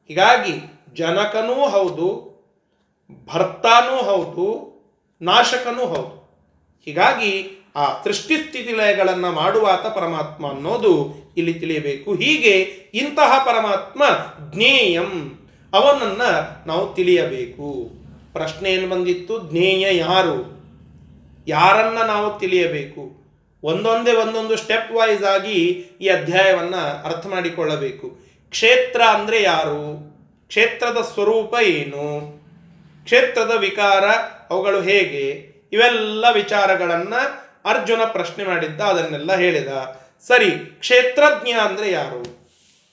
ಹೀಗಾಗಿ 0.09 0.55
ಜನಕನೂ 0.95 1.69
ಹೌದು, 1.69 2.31
ಭರ್ತಾನೂ 3.27 3.97
ಹೌದು, 4.03 4.47
ನಾಶಕನೂ 5.23 5.87
ಹೌದು. 5.87 6.21
ಹೀಗಾಗಿ 6.85 7.60
ಆ 7.77 8.03
ಸೃಷ್ಟಿ 8.03 8.37
ಸ್ಥಿತಿ 8.37 8.73
ಲಯಗಳನ್ನು 8.73 9.33
ಮಾಡುವಾತ 9.33 9.87
ಪರಮಾತ್ಮ 9.87 10.49
ಅನ್ನೋದು 10.49 11.15
ಇಲ್ಲಿ 11.37 11.55
ತಿಳಿಯಬೇಕು. 11.55 12.15
ಹೀಗೆ 12.15 12.61
ಇಂತಹ 12.95 13.45
ಪರಮಾತ್ಮ 13.45 14.03
ಜ್ಞೇಯಂ, 14.55 15.39
ಅವನನ್ನು 15.73 16.69
ನಾವು 16.69 16.95
ತಿಳಿಯಬೇಕು. 16.95 17.91
ಪ್ರಶ್ನೆ 18.33 18.73
ಏನು 18.73 18.89
ಬಂದಿತ್ತು? 18.89 19.51
ಜ್ಞೇಯ 19.51 19.97
ಯಾರು? 19.97 20.61
ಯಾರನ್ನ 21.49 21.99
ನಾವು 21.99 22.39
ತಿಳಿಯಬೇಕು? 22.39 23.21
ಒಂದೊಂದೇ 23.63 24.13
ಒಂದೊಂದು 24.13 24.57
ಸ್ಟೆಪ್ 24.57 24.93
ವೈಸ್ 24.93 25.25
ಆಗಿ 25.25 25.63
ಈ 26.01 26.09
ಅಧ್ಯಾಯವನ್ನು 26.09 27.05
ಅರ್ಥ 27.05 27.27
ಮಾಡಿಕೊಳ್ಳಬೇಕು. 27.27 28.19
ಕ್ಷೇತ್ರ 28.51 29.03
ಅಂದರೆ 29.03 29.43
ಯಾರು? 29.43 30.11
ಕ್ಷೇತ್ರದ 30.49 31.11
ಸ್ವರೂಪ 31.15 31.55
ಏನು? 31.63 32.41
ಕ್ಷೇತ್ರದ 33.05 33.53
ವಿಕಾರ 33.59 34.05
ಅವುಗಳು 34.51 34.81
ಹೇಗೆ? 34.81 35.51
ಇವೆಲ್ಲ 35.73 36.25
ವಿಚಾರಗಳನ್ನ 36.35 37.15
ಅರ್ಜುನ 37.65 38.05
ಪ್ರಶ್ನೆ 38.05 38.45
ಮಾಡಿದ್ದ, 38.45 38.81
ಅದನ್ನೆಲ್ಲ 38.81 39.37
ಹೇಳಿದ. 39.37 39.69
ಸರಿ, 40.27 40.51
ಕ್ಷೇತ್ರಜ್ಞ 40.51 41.51
ಅಂದ್ರೆ 41.51 41.91
ಯಾರು? 41.91 42.41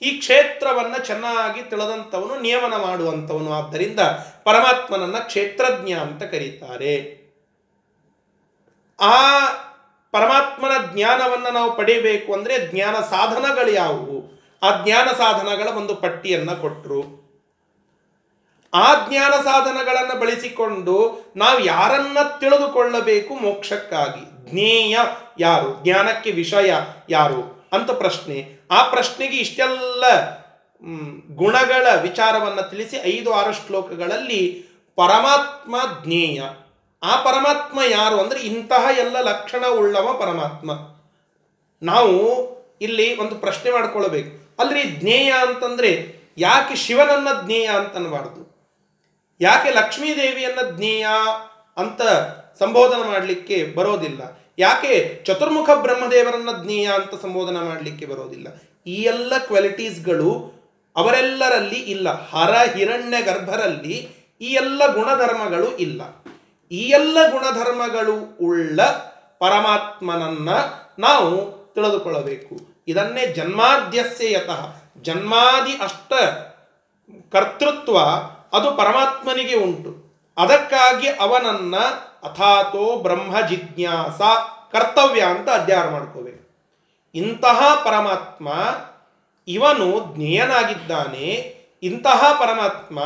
ಈ 0.02 0.18
ಕ್ಷೇತ್ರವನ್ನ 0.18 0.98
ಚೆನ್ನಾಗಿ 0.98 1.62
ತಿಳಿದಂಥವನು, 1.70 2.40
ನಿಯಮನ 2.40 2.74
ಮಾಡುವಂಥವನು. 2.76 3.54
ಆದ್ದರಿಂದ 3.54 4.00
ಪರಮಾತ್ಮನನ್ನ 4.44 5.18
ಕ್ಷೇತ್ರಜ್ಞ 5.18 5.94
ಅಂತ 5.94 6.24
ಕರೀತಾರೆ. 6.24 7.28
ಆ 9.00 9.46
ಪರಮಾತ್ಮನ 10.12 10.94
ಜ್ಞಾನವನ್ನು 10.94 11.54
ನಾವು 11.54 11.76
ಪಡೆಯಬೇಕು 11.76 12.34
ಅಂದರೆ 12.34 12.68
ಜ್ಞಾನ 12.68 12.96
ಸಾಧನಗಳು 12.96 13.72
ಯಾವುವು? 13.72 14.38
ಆ 14.64 14.84
ಜ್ಞಾನ 14.84 15.08
ಸಾಧನಗಳ 15.08 15.70
ಒಂದು 15.70 15.96
ಪಟ್ಟಿಯನ್ನು 15.96 16.62
ಕೊಟ್ಟರು 16.62 17.28
ಆ 18.74 19.10
ಜ್ಞಾನ 19.10 19.32
ಸಾಧನಗಳನ್ನು 19.32 20.20
ಬಳಸಿಕೊಂಡು 20.20 21.26
ನಾವು 21.36 21.60
ಯಾರನ್ನ 21.60 22.18
ತಿಳಿದುಕೊಳ್ಳಬೇಕು 22.40 23.34
ಮೋಕ್ಷಕ್ಕಾಗಿ? 23.34 24.37
ಜ್ಞೇಯ 24.52 24.98
ಯಾರು? 25.40 25.84
ಜ್ಞಾನಕ್ಕೆ 25.84 26.32
ವಿಷಯ 26.32 26.74
ಯಾರು? 27.10 27.70
ಅಂತ 27.74 27.92
ಪ್ರಶ್ನೆ. 27.92 28.58
ಆ 28.72 28.90
ಪ್ರಶ್ನೆಗೆ 28.90 29.38
ಇಷ್ಟೆಲ್ಲ 29.38 30.36
ಗುಣಗಳ 31.36 31.88
ವಿಚಾರವನ್ನು 32.02 32.70
ತಿಳಿಸಿ 32.70 32.98
ಐದು, 32.98 33.34
ಆರು 33.34 33.54
ಶ್ಲೋಕಗಳಲ್ಲಿ 33.54 34.66
ಪರಮಾತ್ಮ 34.96 35.76
ಜ್ಞೇಯ. 36.04 36.42
ಆ 37.04 37.24
ಪರಮಾತ್ಮ 37.24 37.80
ಯಾರು? 37.82 38.22
ಅಂದರೆ 38.22 38.40
ಇಂತಹ 38.40 38.98
ಎಲ್ಲ 38.98 39.22
ಲಕ್ಷಣ 39.22 39.68
ಉಳ್ಳವ 39.68 40.14
ಪರಮಾತ್ಮ. 40.14 40.72
ನಾವು 41.84 42.48
ಇಲ್ಲಿ 42.82 43.18
ಒಂದು 43.18 43.36
ಪ್ರಶ್ನೆ 43.36 43.72
ಮಾಡ್ಕೊಳ್ಬೇಕು. 43.72 44.56
ಅಲ್ಲಿ 44.60 44.84
ಜ್ಞೇಯ 44.84 45.32
ಅಂತಂದ್ರೆ 45.32 46.18
ಯಾಕೆ 46.38 46.76
ಶಿವನನ್ನ 46.76 47.28
ಜ್ಞೇಯ 47.46 47.66
ಅಂತ 47.66 47.96
ಅನ್ಬಾರ್ದು 47.96 48.48
ಯಾಕೆ 49.42 49.70
ಲಕ್ಷ್ಮೀ 49.70 50.16
ದೇವಿಯನ್ನ 50.16 50.78
ಜ್ಞೇಯ 50.78 51.08
ಅಂತ 51.78 52.02
ಸಂಬೋಧನೆ 52.60 53.08
ಮಾಡಲಿಕ್ಕೆ 53.08 53.74
ಬರೋದಿಲ್ಲ. 53.76 54.39
ಯಾಕೆ? 54.60 55.22
ಚತುರ್ಮುಖ 55.26 55.70
ಬ್ರಹ್ಮದೇವರನ್ನ 55.70 56.50
ಜ್ಞೇಯ 56.63 56.89
ಅಂತ 56.93 57.22
ಸಂಬೋಧನೆ 57.22 57.60
ಮಾಡಲಿಕ್ಕೆ 57.60 58.06
ಬರೋದಿಲ್ಲ. 58.06 58.48
ಈ 58.88 58.96
ಎಲ್ಲ 58.96 59.34
ಕ್ವಾಲಿಟೀಸ್ಗಳು 59.38 60.58
ಅವರೆಲ್ಲರಲ್ಲಿ 60.96 61.76
ಇಲ್ಲ. 61.76 62.30
ಹರ 62.30 62.76
ಹಿರಣ್ಯ 62.76 63.22
ಗರ್ಭರಲ್ಲಿ 63.22 64.10
ಈ 64.41 64.46
ಎಲ್ಲ 64.46 64.93
ಗುಣಧರ್ಮಗಳು 64.93 65.78
ಇಲ್ಲ. 65.78 66.02
ಈ 66.72 66.82
ಎಲ್ಲ 66.82 67.17
ಗುಣಧರ್ಮಗಳು 67.32 68.38
ಉಳ್ಳ 68.41 68.82
ಪರಮಾತ್ಮನನ್ನ 69.39 70.50
ನಾವು 71.00 71.58
ತಿಳಿದುಕೊಳ್ಳಬೇಕು. 71.76 72.84
ಇದನ್ನೇ 72.88 73.28
ಜನ್ಮಾದ್ಯಸ್ಯ 73.28 74.34
ಯತಃ. 74.34 74.76
ಜನ್ಮಾದಿ 75.02 75.72
ಅಷ್ಟ 75.72 76.13
ಕರ್ತೃತ್ವ 77.32 77.98
ಅದು 78.54 78.72
ಪರಮಾತ್ಮನಿಗೆ 78.72 79.56
ಉಂಟು. 79.56 80.08
ಅದಕ್ಕಾಗಿ 80.38 81.08
ಅವನನ್ನ 81.08 81.76
ಅಥಾತೋ 82.28 83.00
ಬ್ರಹ್ಮ 83.00 83.48
ಜಿಜ್ಞಾಸ 83.48 84.22
ಕರ್ತವ್ಯ 84.72 85.22
ಅಂತ 85.22 85.50
ಅಧ್ಯಯನ 85.50 85.90
ಮಾಡ್ಕೋಬೇಕು. 85.90 86.48
ಇಂತಹ 87.16 87.82
ಪರಮಾತ್ಮ 87.86 88.50
ಇವನು 89.48 90.16
ಜ್ಞೇಯನಾಗಿದ್ದಾನೆ, 90.16 91.56
ಇಂತಹ 91.84 92.38
ಪರಮಾತ್ಮ 92.40 93.00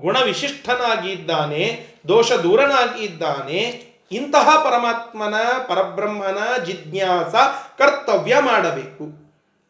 ಗುಣವಿಶಿಷ್ಟನಾಗಿದ್ದಾನೆ 0.00 1.86
ದೋಷ 2.08 2.32
ದೂರನಾಗಿದ್ದಾನೆ 2.32 3.92
ಇಂತಹ 4.12 4.48
ಪರಮಾತ್ಮನ 4.64 5.34
ಪರಬ್ರಹ್ಮನ 5.66 6.38
ಜಿಜ್ಞಾಸ 6.64 7.34
ಕರ್ತವ್ಯ 7.78 8.36
ಮಾಡಬೇಕು. 8.40 9.22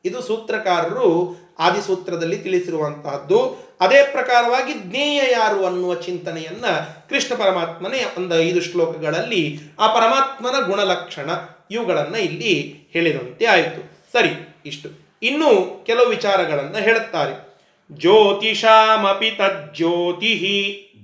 ಇದು 0.05 0.23
ಸೂತ್ರಕಾರರು 0.23 1.37
ಆದಿಸೂತ್ರದಲ್ಲಿ 1.59 2.37
ತಿಳಿಸಿರುವಂತಹದ್ದು. 2.37 3.57
ಅದೇ 3.83 4.03
ಪ್ರಕಾರವಾಗಿ 4.13 4.75
ಜ್ಞೇಯ 4.75 5.23
ಯಾರು 5.33 5.67
ಅನ್ನುವ 5.67 5.95
ಚಿಂತನೆಯನ್ನ 5.95 6.67
ಕೃಷ್ಣ 7.09 7.35
ಪರಮಾತ್ಮನೇ 7.35 8.05
ಒಂದು 8.19 8.41
ಐದು 8.41 8.61
ಶ್ಲೋಕಗಳಲ್ಲಿ 8.61 9.59
ಆ 9.81 9.87
ಪರಮಾತ್ಮನ 9.87 10.67
ಗುಣಲಕ್ಷಣ 10.67 11.31
ಇವುಗಳನ್ನು 11.71 12.19
ಇಲ್ಲಿ 12.19 12.75
ಹೇಳಿದಂತೆ 12.93 13.47
ಆಯಿತು. 13.47 14.13
ಸರಿ 14.13 14.57
ಇಷ್ಟು. 14.67 14.89
ಇನ್ನೂ 15.23 15.85
ಕೆಲವು 15.87 16.07
ವಿಚಾರಗಳನ್ನು 16.07 16.77
ಹೇಳುತ್ತಾರೆ. 16.77 17.53
ಜ್ಯೋತಿಷಾಮಪಿ 17.93 19.31
ತಜ್ಜ್ಯೋತಿ. 19.31 20.35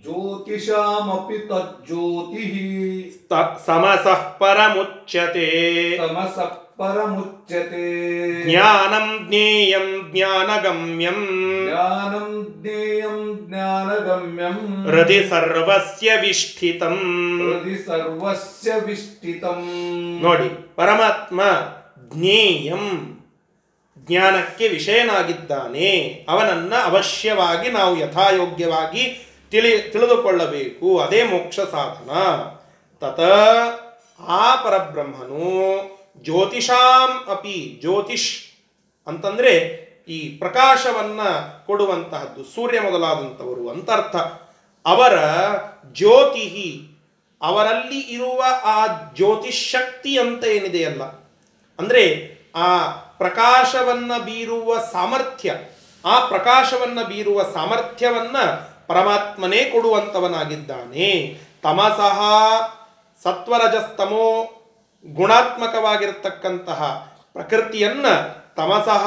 ಜ್ಯೋತಿಷಾಮಪಿ 0.02 1.48
ತಜ್ಜ್ಯೋತಿ. 1.48 2.48
ಸಮಸಃ 3.66 4.36
ಪರಮುಚ್ಯತೆ. 4.38 5.96
ಸಮಸಃ 5.96 6.67
परमुच्यते 6.77 7.87
ಜ್ಞಾನಂ 8.45 9.07
ಜ್ಞೇಯಂ 9.23 9.85
ಜ್ಞಾನಗಮ್ಯಂ 10.07 11.19
ज्ञानं 11.65 12.29
ज्ञेयं 12.57 13.17
ज्ञानगम्यं 13.45 14.57
ಹೃದಯ 14.87 15.21
ಸರ್ವಸ್ಯ 15.29 16.09
ವಿಷ್ಠಿತಂ 16.23 16.95
हृदि 17.41 17.75
सर्वस्य 17.85 18.69
विष्ठितम् 18.87 19.65
ನೋಡಿ 20.23 20.47
ಪರಮಾತ್ಮ 20.79 21.39
ಜ್ಞೇಯಂ 22.13 22.85
ಜ್ಞಾನಕ್ಕೆ 24.07 24.65
ವಿಷಯನಾಗಿದ್ದಾನೆ 24.69 25.89
ಅವನನ್ನ 26.29 26.73
ಅವಶ್ಯವಾಗಿ 26.89 27.67
ನಾವು 27.71 27.93
ಯಥಾಯೋಗ್ಯವಾಗಿ 28.01 29.03
ತಿಳಿ 29.51 29.71
ತಿಳಿದುಕೊಳ್ಳಬೇಕು 29.91 30.87
ಅದೇ 31.01 31.21
ಮೋಕ್ಷ 31.29 31.59
ಸಾಧನ 31.73 32.11
ತತ 33.01 33.21
ಆ 34.37 34.45
ಪರಬ್ರಹ್ಮನು 34.63 35.47
ಜ್ಯೋತಿಷಾಂ 36.26 37.10
ಅಪಿ 37.34 37.56
ಜ್ಯೋತಿಷ್ 37.82 38.30
ಅಂತಂದರೆ 39.06 39.52
ಈ 40.16 40.18
ಪ್ರಕಾಶವನ್ನು 40.42 41.30
ಕೊಡುವಂತಹದ್ದು, 41.66 42.42
ಸೂರ್ಯ 42.54 42.78
ಮೊದಲಾದಂಥವರು 42.86 43.64
ಅಂತರ್ಥ. 43.72 44.16
ಅವರ 44.86 45.16
ಜ್ಯೋತಿ 45.98 46.46
ಅವರಲ್ಲಿ 47.40 48.00
ಇರುವ 48.16 48.40
ಆ 48.74 48.78
ಜ್ಯೋತಿಷ್ 49.16 49.62
ಶಕ್ತಿ 49.74 50.12
ಅಂತ 50.22 50.44
ಏನಿದೆಯಲ್ಲ, 50.56 51.02
ಅಂದರೆ 51.78 52.04
ಆ 52.66 52.70
ಪ್ರಕಾಶವನ್ನು 53.22 54.16
ಬೀರುವ 54.28 54.78
ಸಾಮರ್ಥ್ಯ, 54.94 55.50
ಆ 56.04 56.16
ಪ್ರಕಾಶವನ್ನು 56.32 57.02
ಬೀರುವ 57.10 57.38
ಸಾಮರ್ಥ್ಯವನ್ನು 57.56 58.44
ಪರಮಾತ್ಮನೇ 58.90 59.60
ಕೊಡುವಂಥವನಾಗಿದ್ದಾನೆ 59.72 61.08
ತಮಸಃ 61.64 62.20
ಸತ್ವರಜಸ್ತಮೋ 63.22 64.26
ಗುಣಾತ್ಮಕವಾಗಿರತಕ್ಕಂತಹ 65.06 67.10
ಪ್ರಕೃತಿಯನ್ನ 67.32 68.06
ತಮಸಃ 68.56 69.06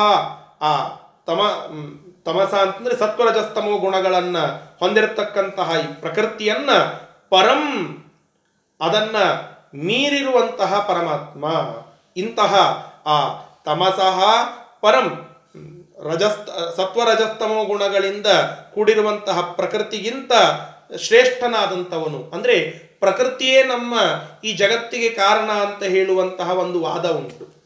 ಆ 0.62 0.88
ತಮ 1.26 1.42
ತಮಸ 2.26 2.54
ಅಂತಂದ್ರೆ 2.54 2.98
ಸತ್ವರಜಸ್ತಮೋ 2.98 3.78
ಗುಣಗಳನ್ನ 3.78 4.38
ಹೊಂದಿರತಕ್ಕಂತಹ 4.80 5.80
ಈ 5.80 5.94
ಪ್ರಕೃತಿಯನ್ನ 5.94 6.70
ಪರಂ, 7.30 7.64
ಅದನ್ನ 8.82 9.16
ಮೀರಿರುವಂತಹ 9.74 10.80
ಪರಮಾತ್ಮ. 10.80 11.46
ಇಂತಹ 12.18 12.56
ಆ 13.06 13.44
ತಮಸಃ 13.66 14.24
ಪರಂ 14.82 15.28
ರಜಸ್ತ, 16.12 16.50
ಸತ್ವರಜಸ್ತಮೋ 16.76 17.66
ಗುಣಗಳಿಂದ 17.66 18.26
ಕೂಡಿರುವಂತಹ 18.74 19.42
ಪ್ರಕೃತಿಗಿಂತ 19.42 20.32
ಶ್ರೇಷ್ಠನಾದಂಥವನು. 21.00 22.32
ಅಂದ್ರೆ 22.34 22.91
ಪ್ರಕೃತಿಯೇ 23.02 23.64
ನಮ್ಮ 23.64 24.00
ಈ 24.44 24.54
ಜಗತ್ತಿಗೆ 24.54 25.10
ಕಾರಣ 25.10 25.52
ಅಂತ 25.52 25.84
ಹೇಳುವಂತಹ 25.84 26.52
ಒಂದು 26.52 26.82
ವಾದ 26.82 27.10
ಉಂಟು. 27.10 27.64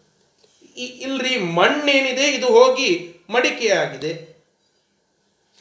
ಇ- 0.78 1.02
ಇಲ್ರಿ, 1.02 1.38
ಮಣ್ಣೇನಿದೆ, 1.38 2.28
ಇದು 2.28 2.48
ಹೋಗಿ 2.48 3.16
ಮಡಿಕೆಯಾಗಿದೆ. 3.30 4.36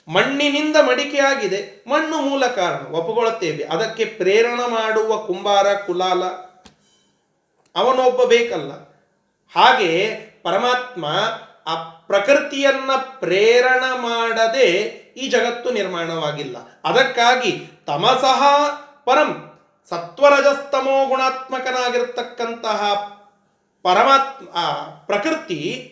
ಮಣ್ಣಿನಿಂದ 0.08 0.76
ಮಡಿಕೆಯಾಗಿದೆ, 0.76 1.84
ಮಣ್ಣು 1.86 2.20
ಮೂಲ 2.20 2.46
ಕಾರಣ 2.46 2.86
ಒಪ್ಪಿಕೊಳ್ಳುತ್ತೇವೆ 2.86 3.64
ಅದಕ್ಕೆ 3.64 4.04
ಪ್ರೇರಣ 4.04 4.60
ಮಾಡುವ 4.66 5.16
ಕುಂಬಾರ, 5.16 5.74
ಕುಲಾಲ, 5.74 6.24
ಅವನೊಬ್ಬ 7.76 8.24
ಬೇಕಲ್ಲ. 8.24 8.72
ಹಾಗೆ 9.54 10.14
ಪರಮಾತ್ಮ 10.42 11.06
ಆ 11.66 11.74
ಪ್ರಕೃತಿಯನ್ನ 11.84 12.90
ಪ್ರೇರಣ 12.96 13.84
ಮಾಡದೆ 13.96 14.70
ಈ 15.16 15.28
ಜಗತ್ತು 15.28 15.70
ನಿರ್ಮಾಣವಾಗಿಲ್ಲ. 15.70 16.56
ಅದಕ್ಕಾಗಿ 16.84 17.52
ತಮಸಃ 17.86 18.42
ಪರಂ 19.04 19.53
ಸತ್ವರಜಸ್ತಮೋ 19.90 21.08
ಗುಣಾತ್ಮಕನಾಗಿರ್ತಕ್ಕಂತಹ 21.08 22.92
ಪರಮಾತ್ಮ 23.82 24.44
ಪ್ರಕೃತಿ 25.06 25.90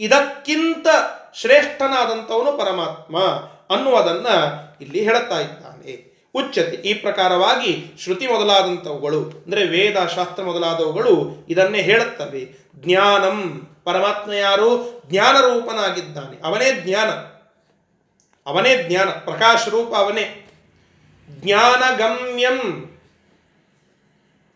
ಇದಕ್ಕಿಂತ 0.00 0.86
ಶ್ರೇಷ್ಠನಾದಂಥವನು 1.34 2.58
ಪರಮಾತ್ಮ 2.58 3.18
ಅನ್ನುವುದನ್ನ 3.74 4.26
ಇಲ್ಲಿ 4.80 5.04
ಹೇಳುತ್ತಾ 5.04 5.40
ಇದ್ದಾನೆ. 5.40 6.12
ಉಚ್ಚತೆ 6.34 6.76
ಈ 6.76 6.94
ಪ್ರಕಾರವಾಗಿ 6.94 7.92
ಶ್ರುತಿ 7.98 8.26
ಮೊದಲಾದಂಥವುಗಳು, 8.26 9.18
ಅಂದರೆ 9.18 9.66
ವೇದ 9.66 10.06
ಶಾಸ್ತ್ರ 10.06 10.42
ಮೊದಲಾದವುಗಳು 10.42 11.46
ಇದನ್ನೇ 11.48 11.82
ಹೇಳುತ್ತವೆ. 11.82 12.70
ಜ್ಞಾನಂ, 12.76 13.68
ಪರಮಾತ್ಮ 13.84 14.32
ಯಾರು? 14.32 15.02
ಜ್ಞಾನ 15.06 15.36
ರೂಪನಾಗಿದ್ದಾನೆ 15.40 16.46
ಅವನೇ 16.46 16.72
ಜ್ಞಾನ. 16.72 17.08
ಅವನೇ 18.46 18.82
ಜ್ಞಾನ. 18.82 19.08
ಪ್ರಕಾಶ 19.08 19.68
ರೂಪ 19.68 19.94
ಅವನೇ. 19.94 20.48
ಜ್ಞಾನಗಮ್ಯಂ. 21.30 22.88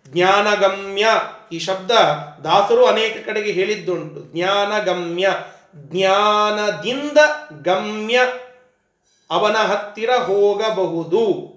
ಜ್ಞಾನಗಮ್ಯ 0.07 1.07
ಈ 1.53 1.59
ಶಬ್ದ 1.59 1.91
ದಾಸರು 2.45 2.87
ಅನೇಕ 2.87 3.27
ಕಡೆಗೆ 3.27 3.53
ಹೇಳಿದ್ದುಂಟು. 3.53 4.33
ಜ್ಞಾನಗಮ್ಯ, 4.33 5.29
ಜ್ಞಾನದಿಂದ 5.77 7.19
ಗಮ್ಯ, 7.63 8.21
ಅವನ 9.31 9.57
ಹತ್ತಿರ 9.57 10.11
ಹೋಗಬಹುದು. 10.11 11.57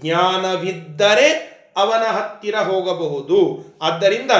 ಜ್ಞಾನವಿದ್ದರೆ 0.00 1.52
ಅವನ 1.76 2.02
ಹತ್ತಿರ 2.12 2.54
ಹೋಗಬಹುದು. 2.54 3.64
ಆದ್ದರಿಂದ 3.82 4.30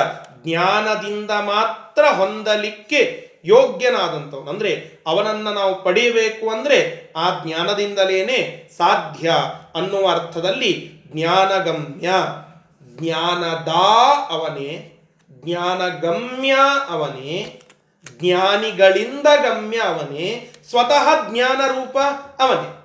ಜ್ಞಾನದಿಂದ 0.42 1.31
ಮಾತ್ರ 1.31 2.05
ಹೊಂದಲಿಕ್ಕೆ 2.16 3.29
ಯೋಗ್ಯನಾದಂಥವನು. 3.45 4.51
ಅಂದರೆ 4.51 5.03
ಅವನನ್ನು 5.07 5.53
ನಾವು 5.53 5.83
ಪಡೆಯಬೇಕು 5.83 6.51
ಅಂದರೆ 6.51 7.12
ಆ 7.16 7.45
ಜ್ಞಾನದಿಂದಲೇ 7.45 8.68
ಸಾಧ್ಯ 8.77 9.31
ಅನ್ನುವ 9.75 10.11
ಅರ್ಥದಲ್ಲಿ 10.11 10.90
ಜ್ಞಾನಗಮ್ಯ. 11.07 12.12
ಜ್ಞಾನದ 12.92 13.68
ಅವನೇ, 14.31 14.98
ಜ್ಞಾನಗಮ್ಯ 15.31 16.57
ಅವನೇ, 16.88 17.62
ಜ್ಞಾನಿಗಳಿಂದ 18.18 19.26
ಗಮ್ಯ 19.42 19.76
ಅವನೇ, 19.76 20.52
ಸ್ವತಃ 20.70 21.31
ಜ್ಞಾನ 21.31 21.61
ರೂಪ 21.66 21.98
ಅವನೇ. 22.40 22.83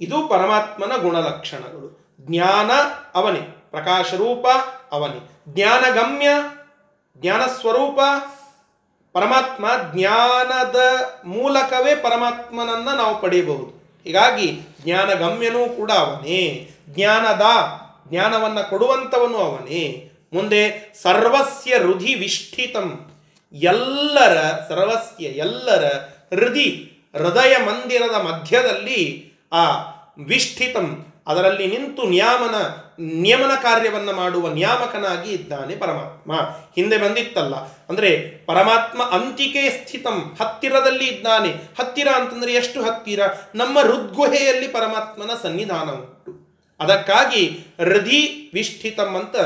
ಇದು 0.00 0.28
ಪರಮಾತ್ಮನ 0.28 0.96
ಗುಣಲಕ್ಷಣಗಳು. 0.96 2.16
ಜ್ಞಾನ 2.20 2.70
ಅವನೇ 3.14 3.40
ಪ್ರಕಾಶ 3.70 4.14
ರೂಪ 4.14 4.46
ಅವನೇ. 4.92 5.30
ಜ್ಞಾನಗಮ್ಯ 5.48 6.28
ಜ್ಞಾನ 7.16 7.42
ಸ್ವರೂಪ 7.60 8.00
ಪರಮಾತ್ಮ 9.12 9.66
ಜ್ಞಾನದ 9.94 10.76
ಮೂಲಕವೇ 11.24 11.94
ಪರಮಾತ್ಮನನ್ನ 11.94 12.88
ನಾವು 12.88 13.20
ಪಡೆಯಬಹುದು. 13.20 14.00
ಹೀಗಾಗಿ 14.04 14.60
ಜ್ಞಾನಗಮ್ಯನೂ 14.80 15.68
ಕೂಡ 15.68 15.92
ಅವನೇ. 15.92 16.70
ಜ್ಞಾನದ 16.88 17.42
ಜ್ಞಾನವನ್ನ 18.10 18.60
ಕೊಡುವಂಥವನು 18.60 19.38
ಅವನೇ. 19.38 20.12
ಮುಂದೆ 20.32 20.92
ಸರ್ವಸ್ಯ 21.02 21.78
ಹೃದಿ 21.78 22.14
ವಿಷ್ಠಿತಂ. 22.14 23.10
ಎಲ್ಲರ 23.52 24.42
ಸರ್ವಸ್ಯ 24.68 25.24
ಎಲ್ಲರ 25.24 25.84
ಹೃದಿ 26.34 26.92
ಹೃದಯ 27.16 27.56
ಮಂದಿರದ 27.56 28.14
ಮಧ್ಯದಲ್ಲಿ 28.14 29.32
ಆ 29.52 29.70
ವಿಷ್ಠಿತಂ. 30.18 31.06
ಅದರಲ್ಲಿ 31.26 31.66
ನಿಂತು 31.66 32.02
ನಿಯಾಮನ, 32.02 32.54
ನಿಯಮನ 32.98 33.54
ಕಾರ್ಯವನ್ನು 33.54 34.12
ಮಾಡುವ 34.12 34.48
ನಿಯಾಮಕನಾಗಿ 34.48 35.32
ಇದ್ದಾನೆ 35.32 35.76
ಪರಮಾತ್ಮ. 35.76 36.32
ಹಿಂದೆ 36.74 36.98
ಬಂದಿತ್ತಲ್ಲ. 36.98 37.54
ಅಂದರೆ 37.56 38.40
ಪರಮಾತ್ಮ 38.46 39.02
ಅಂತಿಕೆ 39.02 39.70
ಸ್ಥಿತಂ, 39.70 40.36
ಹತ್ತಿರದಲ್ಲಿ 40.40 41.06
ಇದ್ದಾನೆ. 41.06 41.48
ಹತ್ತಿರ 41.50 42.08
ಅಂತಂದರೆ 42.16 42.52
ಎಷ್ಟು 42.52 42.82
ಹತ್ತಿರ? 42.82 43.20
ನಮ್ಮ 43.54 43.78
ಹೃದ್ಗುಹೆಯಲ್ಲಿ 43.78 44.68
ಪರಮಾತ್ಮನ 44.68 45.30
ಸನ್ನಿಧಾನ 45.42 45.90
ಉಂಟು 45.90 46.45
ಅದಕ್ಕಾಗಿ 46.80 47.46
ಹೃದಿ 47.78 48.50
ವಿಷ್ಠಿತಂ 48.54 49.14
ಅಂತ 49.14 49.36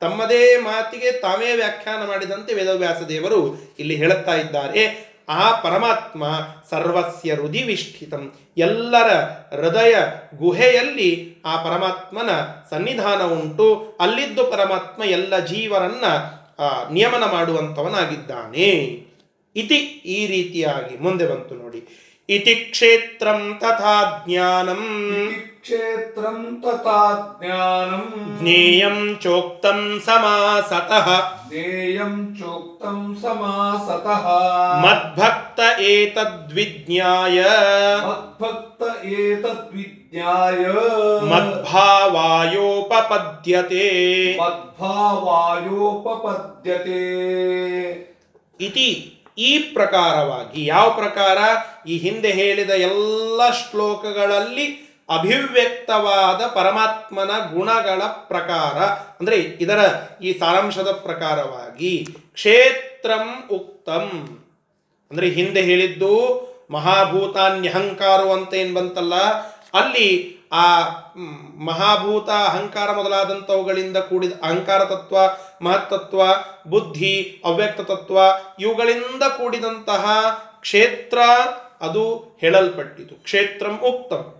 ತಮ್ಮದೇ 0.00 0.56
ಮಾತಿಗೆ 0.56 1.12
ತಾವೇ 1.12 1.54
ವ್ಯಾಖ್ಯಾನ 1.54 2.06
ಮಾಡಿದಂತೆ 2.06 2.54
ವೇದವ್ಯಾಸ 2.54 3.02
ದೇವರು 3.08 3.74
ಇಲ್ಲಿ 3.78 3.96
ಹೇಳುತ್ತಾ 3.96 4.34
ಇದ್ದಾರೆ. 4.34 5.08
ಆ 5.28 5.60
ಪರಮಾತ್ಮ 5.60 6.24
ಸರ್ವಸ್ಯ 6.70 7.34
ಹೃದಿ 7.34 7.62
ವಿಷ್ಠಿತಂ. 7.62 8.32
ಎಲ್ಲರ 8.56 9.12
ಹೃದಯ 9.60 9.94
ಗುಹೆಯಲ್ಲಿ 10.36 11.36
ಆ 11.44 11.64
ಪರಮಾತ್ಮನ 11.64 12.30
ಸನ್ನಿಧಾನ 12.70 13.22
ಉಂಟು. 13.22 13.96
ಅಲ್ಲಿದ್ದು 14.00 14.44
ಪರಮಾತ್ಮ 14.44 15.04
ಎಲ್ಲ 15.04 15.38
ಜೀವರನ್ನ 15.38 16.04
ನಿಯಮನ 16.92 17.24
ಮಾಡುವಂಥವನಾಗಿದ್ದಾನೆ. 17.24 18.68
ಇತಿ 19.56 19.76
ಈ 20.14 20.26
ರೀತಿಯಾಗಿ 20.26 20.98
ಮುಂದೆ 20.98 21.26
ಬಂತು 21.26 21.54
ನೋಡಿ. 21.54 22.07
इति 22.30 22.54
क्षेत्रं 22.54 23.54
तथा 23.54 24.24
ज्ञानम्। 24.28 25.28
क्षेत्रं 25.62 26.60
तथा 26.60 27.14
ज्ञानम्। 27.42 28.38
ज्ञेयं 28.40 29.16
चोक्तं 29.16 30.00
समासतः। 30.00 31.30
ज्ञेयं 31.48 32.34
चोक्तं 32.34 33.14
समासतः। 33.14 34.24
मद्भक्त 34.82 35.80
एतद्विज्ञाय। 35.80 37.40
मद्भक्त 38.06 39.04
एतद्विज्ञाय। 39.04 40.58
मद्भावायोपपद्यते। 41.24 42.28
मद्भावायोपपद्यते। 44.42 45.48
इति 48.60 49.17
ಈ 49.46 49.50
ಪ್ರಕಾರವಾಗಿ, 49.76 50.60
ಯಾವ 50.66 50.86
ಪ್ರಕಾರ 51.00 51.38
ಈ 51.86 51.96
ಹಿಂದೆ 52.04 52.30
ಹೇಳಿದ 52.40 52.72
ಎಲ್ಲ 52.88 53.40
ಶ್ಲೋಕಗಳಲ್ಲಿ 53.60 54.66
ಅಭಿವ್ಯಕ್ತವಾದ 55.08 56.40
ಪರಮಾತ್ಮನ 56.56 57.32
ಗುಣಗಳ 57.52 58.00
ಪ್ರಕಾರ, 58.32 58.78
ಅಂದರೆ 59.20 59.38
ಇದರ 59.64 59.80
ಈ 60.22 60.32
ಸಾರಾಂಶದ 60.42 60.90
ಪ್ರಕಾರವಾಗಿ 61.06 61.92
ಕ್ಷೇತ್ರಂ 62.38 63.26
ಉಕ್ತಂ. 63.58 64.06
ಅಂದರೆ 65.10 65.28
ಹಿಂದೆ 65.38 65.62
ಹೇಳಿದ್ದು 65.70 66.14
ಮಹಾಭೂತಾನ್ಯಹಂಕಾರು 66.70 68.28
ಅಂತ 68.32 68.52
ಏನು 68.62 68.74
ಬಂತಲ್ಲ, 68.74 69.14
ಅಲ್ಲಿ 69.80 70.08
ಆ 70.60 70.66
ಮಹಾಭೂತ 71.58 72.28
ಅಹಂಕಾರ 72.30 72.92
ಮೊದಲಾದಂಥವುಗಳಿಂದ 72.92 73.96
ಕೂಡಿದ 73.96 74.32
ಅಹಂಕಾರ 74.42 74.84
ತತ್ವ 74.84 75.16
ಮಹತ್ತತ್ವ 75.62 76.22
ಬುದ್ಧಿ, 76.66 77.42
ಅವ್ಯಕ್ತ 77.44 77.80
ತತ್ವ, 77.80 78.18
ಇವುಗಳಿಂದ 78.60 79.22
ಕೂಡಿದಂತಹ 79.22 80.04
ಕ್ಷೇತ್ರ 80.60 81.18
ಅದು 81.80 82.36
ಹೇಳಲ್ಪಟ್ಟಿತು. 82.40 83.14
ಕ್ಷೇತ್ರಂ 83.14 83.80
ಉಕ್ತಂ. 83.80 84.34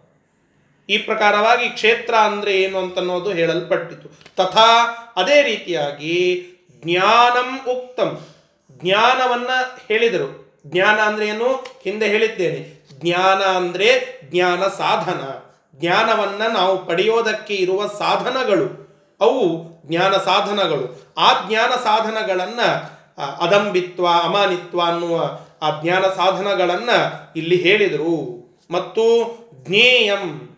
ಈ 0.88 0.98
ಪ್ರಕಾರವಾಗಿ 0.98 1.68
ಕ್ಷೇತ್ರ 1.68 2.14
ಅಂದ್ರೆ 2.14 2.56
ಏನು 2.56 2.78
ಅಂತನ್ನೋದು 2.78 3.30
ಹೇಳಲ್ಪಟ್ಟಿತು. 3.30 4.08
ತಥಾ 4.36 4.84
ಅದೇ 5.16 5.42
ರೀತಿಯಾಗಿ 5.42 6.46
ಜ್ಞಾನಂ 6.84 7.60
ಉಕ್ತಂ. 7.68 8.26
ಜ್ಞಾನವನ್ನು 8.70 9.78
ಹೇಳಿದರು. 9.88 10.60
ಜ್ಞಾನ 10.66 11.00
ಅಂದ್ರೆ 11.00 11.28
ಏನು? 11.28 11.80
ಹಿಂದೆ 11.84 12.08
ಹೇಳಿದ್ದೇನೆ. 12.08 12.86
ಜ್ಞಾನ 12.92 13.42
ಅಂದ್ರೆ 13.42 14.20
ಜ್ಞಾನ 14.24 14.62
ಸಾಧನ. 14.62 15.47
ಜ್ಞಾನವನ್ನ 15.78 16.42
ನಾವು 16.52 16.86
ಪಡೆಯೋದಕ್ಕೆ 16.86 17.54
ಇರುವ 17.54 17.86
ಸಾಧನಗಳು. 17.86 18.88
ಅವು 19.20 19.68
ಜ್ಞಾನ 19.86 20.12
ಸಾಧನಗಳು. 20.12 21.14
ಆ 21.18 21.48
ಜ್ಞಾನ 21.48 21.70
ಸಾಧನಗಳನ್ನು 21.70 22.98
ಅದಂಬಿತ್ವ, 23.40 24.08
ಅಮಾನಿತ್ವ 24.08 24.80
ಅನ್ನುವ 24.80 25.40
ಆ 25.62 25.82
ಜ್ಞಾನ 25.82 26.04
ಸಾಧನಗಳನ್ನು 26.06 27.32
ಇಲ್ಲಿ 27.36 27.56
ಹೇಳಿದರು. 27.56 28.38
ಮತ್ತು 28.70 29.34
ಜ್ಞೇಯಂ. 29.52 30.56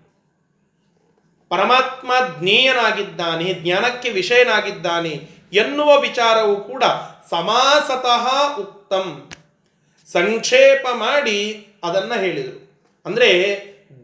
ಪರಮಾತ್ಮ 1.48 2.12
ಜ್ಞೇಯನಾಗಿದ್ದಾನೆ, 2.40 3.54
ಜ್ಞಾನಕ್ಕೆ 3.54 4.10
ವಿಷಯನಾಗಿದ್ದಾನೆ 4.10 5.28
ಎನ್ನುವ 5.52 6.00
ವಿಚಾರವು 6.00 6.56
ಕೂಡ 6.56 6.84
ಸಮಾಸತಃ 7.30 8.56
ಉಕ್ತಂ. 8.60 9.30
ಸಂಕ್ಷೇಪ 10.12 10.86
ಮಾಡಿ 10.92 11.68
ಅದನ್ನು 11.84 12.14
ಹೇಳಿದರು. 12.14 12.82
ಅಂದ್ರೆ 13.06 13.30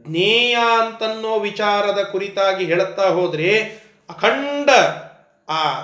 ಜ್ಞೇಯ 0.07 0.55
ಅಂತನ್ನೋ 0.55 1.39
ವಿಚಾರದ 1.39 1.99
ಕುರಿತಾಗಿ 2.03 2.65
ಹೇಳುತ್ತಾ 2.65 3.09
ಹೋದರೆ 3.09 3.61
ಅಖಂಡ 4.11 4.71
ಆ 5.49 5.81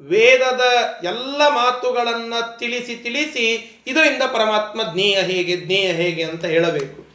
ವೇದದ 0.00 0.60
ಎಲ್ಲ 1.04 1.48
ಮಾತುಗಳನ್ನು 1.48 2.58
ತಿಳಿಸಿ 2.58 2.96
ತಿಳಿಸಿ 2.96 3.72
ಇದರಿಂದ 3.86 4.22
ಪರಮಾತ್ಮ 4.22 4.80
ಜ್ಞೇಯ 4.92 5.20
ಹೇಗೆ 5.20 5.56
ಜ್ಞೇಯ 5.56 5.92
ಹೇಗೆ 5.92 6.24
ಅಂತ 6.24 6.44
ಹೇಳಬೇಕು. 6.44 7.08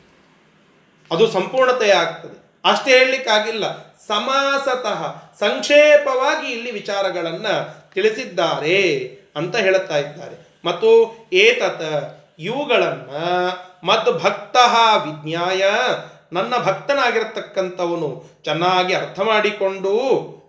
ಅದು 1.15 1.31
ಸಂಪೂರ್ಣತೆ 1.31 1.91
ಆಗ್ತದೆ. 1.91 2.43
ಅಷ್ಟೇ 2.65 2.91
ಹೇಳಲಿಕ್ಕಾಗಿಲ್ಲ 2.91 3.95
ಸಮಾಸತಃ 4.07 5.15
ಸಂಕ್ಷೇಪವಾಗಿ 5.39 6.51
ಇಲ್ಲಿ 6.51 6.71
ವಿಚಾರಗಳನ್ನು 6.71 7.83
ತಿಳಿಸಿದ್ದಾರೆ 7.93 8.97
ಅಂತ 9.35 9.55
ಹೇಳುತ್ತಾ 9.55 9.97
ಇದ್ದಾರೆ. 9.97 10.61
ಮತ್ತು 10.65 11.15
ಏತತ 11.33 11.81
ಇವುಗಳನ್ನು 12.39 13.49
ಮದ್ 13.85 14.23
ಭಕ್ತ 14.23 14.57
ವಿಜ್ಞಾಯ 15.05 15.63
ನನ್ನ 16.33 16.53
ಭಕ್ತನಾಗಿರತಕ್ಕಂಥವನು 16.57 18.09
ಚೆನ್ನಾಗಿ 18.43 18.93
ಅರ್ಥ 18.93 19.19
ಮಾಡಿಕೊಂಡು, 19.19 19.93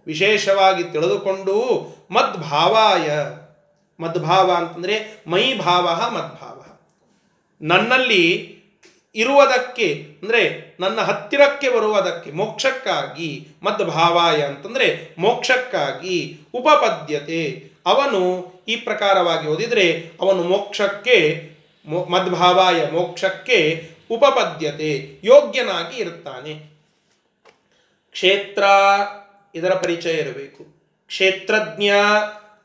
ವಿಶೇಷವಾಗಿ 0.07 0.85
ತಿಳಿದುಕೊಂಡು, 0.85 1.57
ಮದ್ಭಾವಾಯ. 2.11 3.09
ಮದ್ಭಾವ 4.01 4.51
ಅಂತಂದರೆ 4.53 5.25
ಮೈ 5.27 5.55
ಭಾವ 5.59 5.87
ಮದ್ಭಾವ. 6.11 6.59
ನನ್ನಲ್ಲಿ 7.63 8.55
ಇರುವುದಕ್ಕೆ, 9.15 9.89
ಅಂದರೆ 10.23 10.77
ನನ್ನ 10.81 11.01
ಹತ್ತಿರಕ್ಕೆ 11.01 11.69
ಬರುವುದಕ್ಕೆ 11.71 12.31
ಮೋಕ್ಷಕ್ಕಾಗಿ, 12.31 13.49
ಮದ್ಭಾವಾಯ 13.63 14.43
ಅಂತಂದರೆ 14.43 15.15
ಮೋಕ್ಷಕ್ಕಾಗಿ 15.19 16.39
ಉಪಪದ್ಯತೆ. 16.55 17.75
ಅವನು 17.87 18.21
ಈ 18.69 18.77
ಪ್ರಕಾರವಾಗಿ 18.77 19.49
ಓದಿದರೆ 19.49 19.87
ಅವನು 20.21 20.43
ಮೋಕ್ಷಕ್ಕೆ 20.43 21.17
ಮದ್ಭಾವಾಯ 22.11 22.79
ಮೋಕ್ಷಕ್ಕೆ 22.93 23.59
ಉಪಪದ್ಯತೆ, 24.11 25.21
ಯೋಗ್ಯನಾಗಿ 25.25 25.97
ಇರುತ್ತಾನೆ. 25.97 26.75
ಕ್ಷೇತ್ರ, 28.11 28.63
ಇದರ 29.55 29.75
ಪರಿಚಯ 29.75 30.13
ಇರಬೇಕು. 30.13 30.65
ಕ್ಷೇತ್ರಜ್ಞ, 31.07 31.91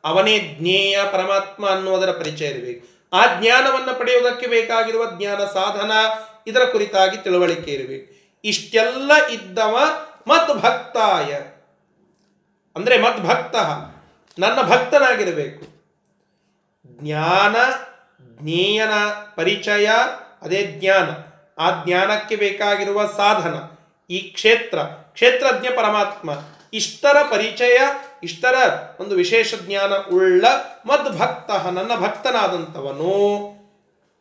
ಅವನೇ 0.04 0.40
ಜ್ಞೇಯ 0.40 1.00
ಪರಮಾತ್ಮ 1.12 1.70
ಅನ್ನುವುದರ 1.70 2.12
ಪರಿಚಯ 2.12 2.48
ಇರಬೇಕು. 2.48 2.88
ಆ 3.14 3.42
ಜ್ಞಾನವನ್ನು 3.42 4.00
ಪಡೆಯುವುದಕ್ಕೆ 4.00 4.48
ಬೇಕಾಗಿರುವ 4.48 5.06
ಜ್ಞಾನ 5.18 5.38
ಸಾಧನ 5.38 5.92
ಇದರ 6.48 6.64
ಕುರಿತಾಗಿ 6.64 7.18
ತಿಳುವಳಿಕೆ 7.18 7.72
ಇರಬೇಕು. 7.72 8.40
ಇಷ್ಟೆಲ್ಲ 8.44 9.28
ಇದ್ದವ 9.28 9.80
ಮತ್ 10.28 10.58
ಭಕ್ತಾಯ. 10.58 11.34
ಅಂದ್ರೆ 12.76 13.02
ಮತ್ 13.02 13.20
ಭಕ್ತ. 13.20 13.56
ನನ್ನ 14.40 14.62
ಭಕ್ತನಾಗಿರಬೇಕು. 14.62 15.66
ಜ್ಞಾನ, 16.88 17.56
ಜ್ಞೇಯನ 18.42 18.94
ಪರಿಚಯ, 19.36 19.90
ಅದೇ 20.42 20.66
ಜ್ಞಾನ. 20.66 21.29
ಆ 21.60 21.84
ಜ್ಞಾನಕ್ಕೆ 21.84 22.36
ಬೇಕಾಗಿರುವ 22.36 23.06
ಸಾಧನ, 23.06 23.56
ಈ 24.10 24.20
ಕ್ಷೇತ್ರ, 24.20 24.80
ಕ್ಷೇತ್ರಜ್ಞ 24.84 25.68
ಪರಮಾತ್ಮ, 25.76 26.30
ಇಷ್ಟರ 26.74 27.18
ಪರಿಚಯ, 27.32 27.78
ಇಷ್ಟರ 28.24 28.56
ಒಂದು 29.00 29.16
ವಿಶೇಷ 29.16 29.54
ಜ್ಞಾನ 29.56 29.94
ಉಳ್ಳ 30.14 30.46
ಮದ್ಭಕ್ತ 30.86 31.52
ನನ್ನ 31.52 31.96
ಭಕ್ತನಾದಂಥವನು. 31.96 33.14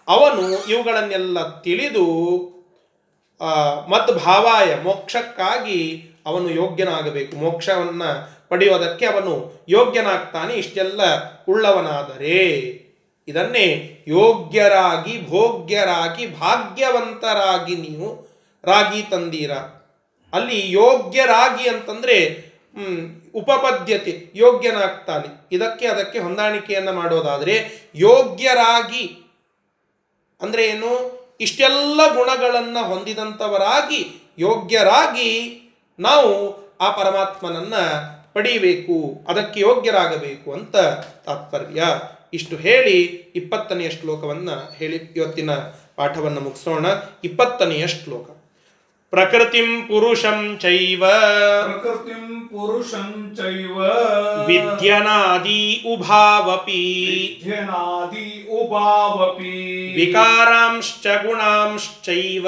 ಅವನು 0.08 0.64
ಇವುಗಳನ್ನೆಲ್ಲ 0.66 1.60
ತಿಳಿದು 1.60 2.04
ಮದ್ಭಾವಾಯ 3.88 4.76
ಮೋಕ್ಷಕ್ಕಾಗಿ 4.82 6.10
ಅವನು 6.26 6.50
ಯೋಗ್ಯನಾಗಬೇಕು. 6.50 7.36
ಮೋಕ್ಷವನ್ನ 7.36 8.02
ಪಡೆಯುವುದಕ್ಕೆ 8.48 9.06
ಅವನು 9.06 9.64
ಯೋಗ್ಯನಾಗ್ತಾನೆ, 9.68 10.54
ಇಷ್ಟೆಲ್ಲ 10.54 11.00
ಉಳ್ಳವನಾದರೆ. 11.44 12.77
ಇದನ್ನೇ 13.28 13.66
ಯೋಗ್ಯರಾಗಿ, 14.08 15.14
ಭೋಗ್ಯರಾಗಿ, 15.28 16.24
ಭಾಗ್ಯವಂತರಾಗಿ 16.40 17.74
ನೀವು 17.76 18.08
ರಾಗಿ 18.64 19.02
ತಂದೀರ. 19.02 19.52
ಅಲ್ಲಿ 20.32 20.58
ಯೋಗ್ಯರಾಗಿ 20.72 21.64
ಅಂತಂದರೆ 21.68 22.16
ಉಪಪದ್ಯತೆ, 23.34 24.12
ಯೋಗ್ಯನಾಗ್ತಾನೆ. 24.34 25.28
ಇದಕ್ಕೆ 25.52 25.86
ಅದಕ್ಕೆ 25.86 26.18
ಹೊಂದಾಣಿಕೆಯನ್ನು 26.18 26.92
ಮಾಡೋದಾದರೆ, 26.92 27.54
ಯೋಗ್ಯರಾಗಿ 27.94 29.04
ಅಂದರೆ 30.40 30.62
ಏನು? 30.66 30.92
ಇಷ್ಟೆಲ್ಲ 31.40 32.00
ಗುಣಗಳನ್ನು 32.14 32.82
ಹೊಂದಿದಂಥವರಾಗಿ 32.84 34.00
ಯೋಗ್ಯರಾಗಿ 34.38 35.30
ನಾವು 35.98 36.32
ಆ 36.80 36.88
ಪರಮಾತ್ಮನನ್ನು 36.90 37.82
ಪಡೀಬೇಕು, 38.34 38.96
ಅದಕ್ಕೆ 39.28 39.58
ಯೋಗ್ಯರಾಗಬೇಕು 39.60 40.48
ಅಂತ 40.52 40.76
ತಾತ್ಪರ್ಯ. 41.26 41.82
ಇಷ್ಟು 42.32 42.56
ಹೇಳಿ 42.56 43.02
ಇಪ್ಪತ್ತನೆಯ 43.34 43.90
ಶ್ಲೋಕವನ್ನು 43.90 44.74
ಹೇಳಿ 44.74 44.96
ಇವತ್ತಿನ 44.96 45.50
ಪಾಠವನ್ನು 45.96 46.40
ಮುಗಿಸೋಣ. 46.40 46.86
ಇಪ್ಪತ್ತನೆಯ 47.24 47.86
ಶ್ಲೋಕ. 47.86 48.37
ಪ್ರಕೃತಿಂ 49.12 49.68
ಪುರುಷಂ 49.86 50.40
ಚೈವ 50.62 51.02
ಪ್ರಕೃತಿಂ 51.66 52.24
ಪುರುಷಂ 52.50 53.12
ಚೈವ 53.38 53.76
ವಿದ್ಯನಾದಿ 54.48 55.62
ಉಭಾವಪಿ 55.92 56.82
ವಿದ್ಯನಾದಿ 57.12 58.26
ಉಭಾವಪಿ 58.58 59.54
ವಿಕಾರಾಂಶ್ಚ 59.96 61.06
ಗುಣಾಂಶ್ಚೈವ 61.22 62.46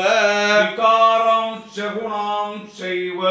ವಿಕಾರಾಂಶ 0.58 1.78
ಗುಣಾಂಶೈವ 1.94 3.22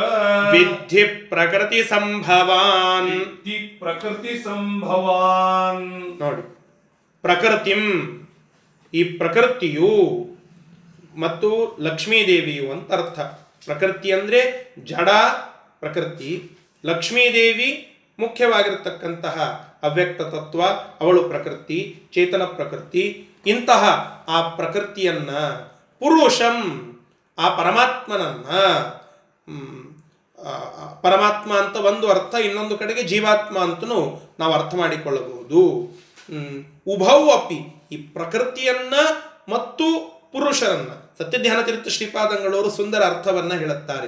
ವಿದ್ಧಿ 0.56 1.04
ಪ್ರಕೃತಿ 1.32 1.82
ಸಂಭವಾನ್ 1.92 3.12
ವಿದ್ಧಿ 3.12 3.60
ಪ್ರಕೃತಿ 3.82 4.36
ಸಂಭವಾನ್ 4.44 5.88
ನೋಡಿ 6.22 6.46
ಪ್ರಕೃತಿಂ 7.24 7.86
ಈ 8.94 9.04
ಪ್ರಕೃತಿಯು 9.18 9.94
ಮತ್ತು 11.20 11.78
ಲಕ್ಷ್ಮೀದೇವಿಯು 11.80 12.72
ಅಂತ 12.72 12.92
ಅರ್ಥ. 12.94 13.20
ಪ್ರಕೃತಿ 13.66 14.12
ಅಂದರೆ 14.12 14.74
ಜಡ 14.84 15.10
ಪ್ರಕೃತಿ. 15.80 16.58
ಲಕ್ಷ್ಮೀದೇವಿ 16.86 17.98
ಮುಖ್ಯವಾಗಿರತಕ್ಕಂತಹ 18.20 19.36
ಅವ್ಯಕ್ತ 19.84 20.22
ತತ್ವ, 20.22 20.62
ಅವಳು 21.02 21.30
ಪ್ರಕೃತಿ, 21.30 22.04
ಚೇತನ 22.14 22.44
ಪ್ರಕೃತಿ. 22.44 23.28
ಇಂತಹ 23.46 23.84
ಆ 24.28 24.50
ಪ್ರಕೃತಿಯನ್ನ 24.50 25.32
ಪುರುಷಂ, 26.00 26.58
ಆ 27.40 27.64
ಪರಮಾತ್ಮನನ್ನ 27.64 28.48
ಪರಮಾತ್ಮ 31.02 31.54
ಅಂತ 31.58 31.76
ಒಂದು 31.76 32.08
ಅರ್ಥ, 32.08 32.36
ಇನ್ನೊಂದು 32.36 32.78
ಕಡೆಗೆ 32.78 33.04
ಜೀವಾತ್ಮ 33.04 33.58
ಅಂತಲೂ 33.58 34.00
ನಾವು 34.40 34.54
ಅರ್ಥ 34.54 34.76
ಮಾಡಿಕೊಳ್ಳಬಹುದು. 34.76 35.60
ಉಭವ್ 36.88 36.88
ಉಭೌ 36.88 37.30
ಅಪಿ 37.30 37.88
ಈ 37.92 37.98
ಪ್ರಕೃತಿಯನ್ನ 37.98 38.94
ಮತ್ತು 39.50 39.86
ಪುರುಷರನ್ನ. 40.32 41.09
ಸತ್ಯಧ್ಯಾನ 41.22 41.62
ತೀರ್ಥ 41.62 41.88
ಶ್ರೀಪಾದಂಗಳವರು 41.88 42.70
ಸುಂದರ 42.72 43.04
ಅರ್ಥವನ್ನ 43.04 43.54
ಹೇಳುತ್ತಾರೆ. 43.54 44.08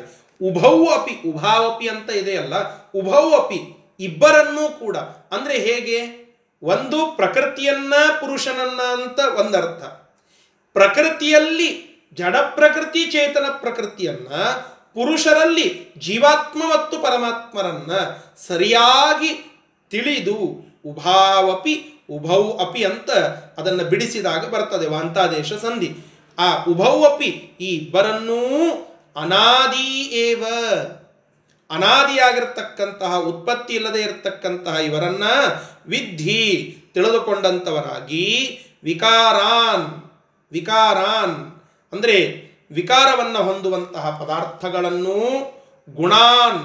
ಉಭೌ 0.50 0.86
ಅಪಿ 0.86 1.30
ಉಭಾವಪಿ 1.30 1.88
ಅಂತ 1.88 2.10
ಇದೆಯಲ್ಲ, 2.10 2.86
ಉಭೌ 2.94 3.32
ಅಪಿ 3.32 3.60
ಇಬ್ಬರನ್ನೂ 4.00 4.70
ಕೂಡ. 4.70 4.98
ಅಂದ್ರೆ 5.32 5.58
ಹೇಗೆ? 5.58 6.22
ಒಂದು 6.64 7.16
ಪ್ರಕೃತಿಯನ್ನ 7.16 7.94
ಪುರುಷನನ್ನ 8.22 8.82
ಅಂತ 8.82 9.20
ಒಂದರ್ಥ. 9.40 9.84
ಪ್ರಕೃತಿಯಲ್ಲಿ 10.74 11.70
ಜಡ 12.14 12.36
ಪ್ರಕೃತಿ, 12.36 13.06
ಚೇತನ 13.06 13.46
ಪ್ರಕೃತಿಯನ್ನ, 13.62 14.28
ಪುರುಷರಲ್ಲಿ 14.94 15.94
ಜೀವಾತ್ಮ 15.98 16.64
ಮತ್ತು 16.64 17.00
ಪರಮಾತ್ಮರನ್ನ 17.00 17.92
ಸರಿಯಾಗಿ 18.48 19.62
ತಿಳಿದು 19.90 20.34
ಉಭಾವಪಿ 20.86 22.06
ಉಭೌ 22.12 22.58
ಅಪಿ 22.58 22.84
ಅಂತ 22.84 23.12
ಅದನ್ನು 23.58 23.84
ಬಿಡಿಸಿದಾಗ 23.84 24.50
ಬರ್ತದೆ 24.50 24.88
ವಾಂತಾದೇಶ 24.88 25.54
ಸಂಧಿ. 25.54 25.96
ಆ 26.38 26.48
ಉಭೌ 26.64 26.94
ಅಪಿ 27.04 27.30
ಈ 27.62 27.70
ಇಬ್ಬರನ್ನೂ 27.76 28.42
ಅನಾದಿ 29.16 29.88
ಏವ. 30.26 30.44
ಅನಾದಿಯಾಗಿರ್ತಕ್ಕಂತಹ 31.70 33.18
ಉತ್ಪತ್ತಿ 33.20 33.74
ಇಲ್ಲದೆ 33.74 34.02
ಇರತಕ್ಕಂತಹ 34.02 34.76
ಇವರನ್ನ 34.76 35.24
ವಿದ್ಧಿ 35.88 36.44
ತಿಳಿದುಕೊಂಡಂಥವರಾಗಿ 36.94 38.26
ವಿಕಾರಾನ್ 38.84 39.88
ವಿಕಾರಾನ್ 40.52 41.38
ಅಂದರೆ 41.94 42.18
ವಿಕಾರವನ್ನು 42.72 43.40
ಹೊಂದುವಂತಹ 43.44 44.06
ಪದಾರ್ಥಗಳನ್ನು 44.22 45.18
ಗುಣಾನ್, 45.96 46.62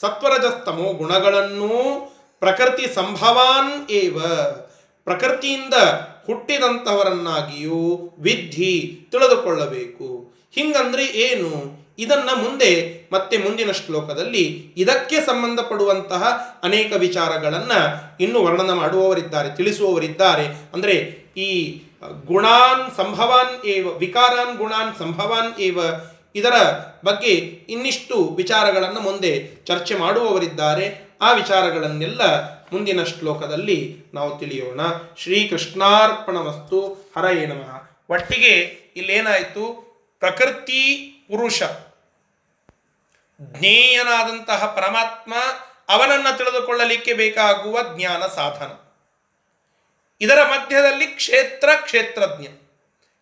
ಸತ್ವರಜಸ್ತಮೋ 0.00 0.92
ಗುಣಗಳನ್ನು 0.92 1.72
ಪ್ರಕೃತಿ 2.40 2.86
ಸಂಭವಾನ್ 2.94 3.90
ಏವ. 3.90 4.18
ಪ್ರಕೃತಿಯಿಂದ 5.04 5.74
ಹುಟ್ಟಿದಂತಹವರನ್ನಾಗಿಯೂ 6.26 8.10
ವಿದ್ಧಿ 8.18 8.98
ತಿಳಿದುಕೊಳ್ಳಬೇಕು. 9.12 10.34
ಹಿಂಗಂದ್ರೆ 10.54 11.04
ಏನು? 11.04 11.86
ಇದನ್ನು 11.98 12.36
ಮುಂದೆ 12.36 13.00
ಮತ್ತೆ 13.12 13.36
ಮುಂದಿನ 13.36 13.70
ಶ್ಲೋಕದಲ್ಲಿ 13.70 14.74
ಇದಕ್ಕೆ 14.76 15.20
ಸಂಬಂಧಪಡುವಂತಹ 15.20 16.22
ಅನೇಕ 16.62 16.92
ವಿಚಾರಗಳನ್ನು 16.96 18.02
ಇನ್ನು 18.22 18.44
ವರ್ಣನ 18.44 18.72
ಮಾಡುವವರಿದ್ದಾರೆ, 18.72 19.56
ತಿಳಿಸುವವರಿದ್ದಾರೆ. 19.56 20.46
ಅಂದರೆ 20.74 20.94
ಈ 21.36 21.82
ಗುಣಾನ್ 22.26 22.96
ಸಂಭವಾನ್ 22.96 23.66
ಏವ, 23.66 23.88
ವಿಕಾರಾನ್ 23.98 24.58
ಗುಣಾನ್ 24.58 24.98
ಸಂಭವಾನ್ 24.98 25.60
ಏವ 25.60 25.78
ಇದರ 26.34 26.52
ಬಗ್ಗೆ 27.04 27.30
ಇನ್ನಿಷ್ಟು 27.68 28.34
ವಿಚಾರಗಳನ್ನು 28.36 29.00
ಮುಂದೆ 29.00 29.62
ಚರ್ಚೆ 29.64 29.94
ಮಾಡುವವರಿದ್ದಾರೆ. 29.94 31.06
ಆ 31.20 31.32
ವಿಚಾರಗಳನ್ನೆಲ್ಲ 31.32 32.22
ಮುಂದಿನ 32.72 33.04
ಶ್ಲೋಕದಲ್ಲಿ 33.04 34.04
ನಾವು 34.14 34.38
ತಿಳಿಯೋಣ. 34.38 34.80
ಶ್ರೀ 35.18 35.48
ಕೃಷ್ಣಾರ್ಪಣಮಸ್ತು 35.48 37.12
ಹರಯೇ 37.18 37.46
ನಮಃ. 37.46 37.90
ಒಟ್ಟಿಗೆ 38.10 38.52
ಇಲ್ಲೇನಾಯಿತು? 38.96 39.86
ಪ್ರಕೃತಿ 40.18 41.12
ಪುರುಷ. 41.30 41.62
ಜ್ಞೇಯನಾದಂತಹ 43.40 44.66
ಪರಮಾತ್ಮ 44.66 45.34
ಅವನನ್ನು 45.88 46.38
ತಿಳಿದುಕೊಳ್ಳಲಿಕ್ಕೆ 46.38 47.14
ಬೇಕಾಗುವ 47.14 47.78
ಜ್ಞಾನ 47.96 48.22
ಸಾಧನ. 48.22 48.70
ಇದರ 50.20 50.38
ಮಧ್ಯದಲ್ಲಿ 50.42 51.06
ಕ್ಷೇತ್ರ 51.06 51.68
ಕ್ಷೇತ್ರಜ್ಞ. 51.84 52.46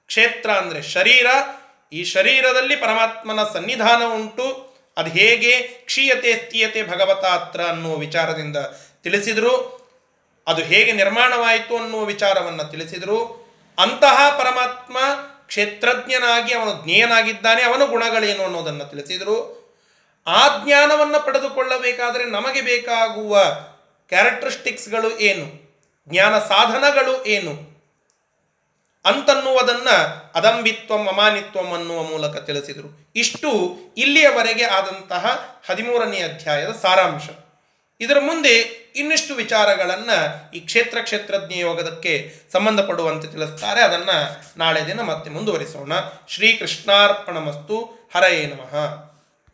ಕ್ಷೇತ್ರ 0.07 0.51
ಅಂದರೆ 0.51 0.83
ಶರೀರ. 0.83 1.27
ಈ 1.93 2.05
ಶರೀರದಲ್ಲಿ 2.05 2.77
ಪರಮಾತ್ಮನ 2.77 3.45
ಸನ್ನಿಧಾನ 3.45 4.03
ಉಂಟು. 4.15 4.75
ಅದು 4.97 5.11
ಹೇಗೆ? 5.11 5.61
ಕ್ಷೀಯತೆ, 5.63 6.47
ಸ್ಥೀಯತೆ, 6.47 6.83
ಭಗವತಾತ್ರ 6.83 7.61
ಅನ್ನುವ 7.61 7.97
ವಿಚಾರದಿಂದ 7.97 8.57
ತಿಳಿಸಿದರು, 9.05 9.85
ಅದು 10.47 10.63
ಹೇಗೆ 10.63 10.93
ನಿರ್ಮಾಣವಾಯಿತು 10.93 11.77
ಅನ್ನುವ 11.77 12.05
ವಿಚಾರವನ್ನು 12.05 12.71
ತಿಳಿಸಿದರು. 12.71 13.45
ಅಂತಹ 13.79 14.37
ಪರಮಾತ್ಮ 14.39 14.99
ಕ್ಷೇತ್ರಜ್ಞನಾಗಿ, 15.47 16.55
ಅವನು 16.55 16.85
ಜ್ಞೇಯನಾಗಿದ್ದಾನೆ, 16.85 17.63
ಅವನ 17.63 17.85
ಗುಣಗಳೇನು 17.85 18.45
ಅನ್ನೋದನ್ನು 18.45 18.85
ತಿಳಿಸಿದರು. 18.85 19.65
ಆ 20.27 20.49
ಜ್ಞಾನವನ್ನು 20.65 21.27
ಪಡೆದುಕೊಳ್ಳಬೇಕಾದರೆ 21.27 22.25
ನಮಗೆ 22.25 22.61
ಬೇಕಾಗುವ 22.61 23.45
ಕ್ಯಾರೆಕ್ಟರಿಸ್ಟಿಕ್ಸ್ಗಳು 24.09 25.19
ಏನು? 25.19 25.77
ಜ್ಞಾನ 26.09 26.39
ಸಾಧನಗಳು 26.39 27.25
ಏನು? 27.25 27.75
ಅಂತನ್ನುವುದನ್ನು 29.05 30.33
ಅದಂಬಿತ್ವಂ, 30.35 31.09
ಅಮಾನಿತ್ವಂ 31.09 31.73
ಅನ್ನುವ 31.73 32.03
ಮೂಲಕ 32.03 32.37
ತಿಳಿಸಿದರು. 32.37 33.13
ಇಷ್ಟು 33.17 33.77
ಇಲ್ಲಿಯವರೆಗೆ 33.97 34.65
ಆದಂತಹ 34.65 35.55
ಹದಿಮೂರನೇ 35.67 36.23
ಅಧ್ಯಾಯದ 36.23 36.73
ಸಾರಾಂಶ. 36.83 37.23
ಇದರ 38.01 38.17
ಮುಂದೆ 38.21 38.59
ಇನ್ನಿಷ್ಟು 38.97 39.35
ವಿಚಾರಗಳನ್ನು 39.35 40.51
ಈ 40.57 40.61
ಕ್ಷೇತ್ರ 40.61 40.99
ಕ್ಷೇತ್ರಜ್ಞ 41.03 41.55
ಯೋಗದಕ್ಕೆ 41.55 42.35
ಸಂಬಂಧಪಡುವಂತೆ 42.53 43.29
ತಿಳಿಸ್ತಾರೆ. 43.29 43.83
ಅದನ್ನು 43.83 44.43
ನಾಳೆ 44.59 44.87
ದಿನ 44.87 45.01
ಮತ್ತೆ 45.01 45.31
ಮುಂದುವರಿಸೋಣ. 45.31 45.93
ಶ್ರೀ 46.29 46.53
ಕೃಷ್ಣಾರ್ಪಣಮಸ್ತು 46.53 48.09
ಹರಯೇ 48.15 48.47
ನಮಃ. 48.47 49.14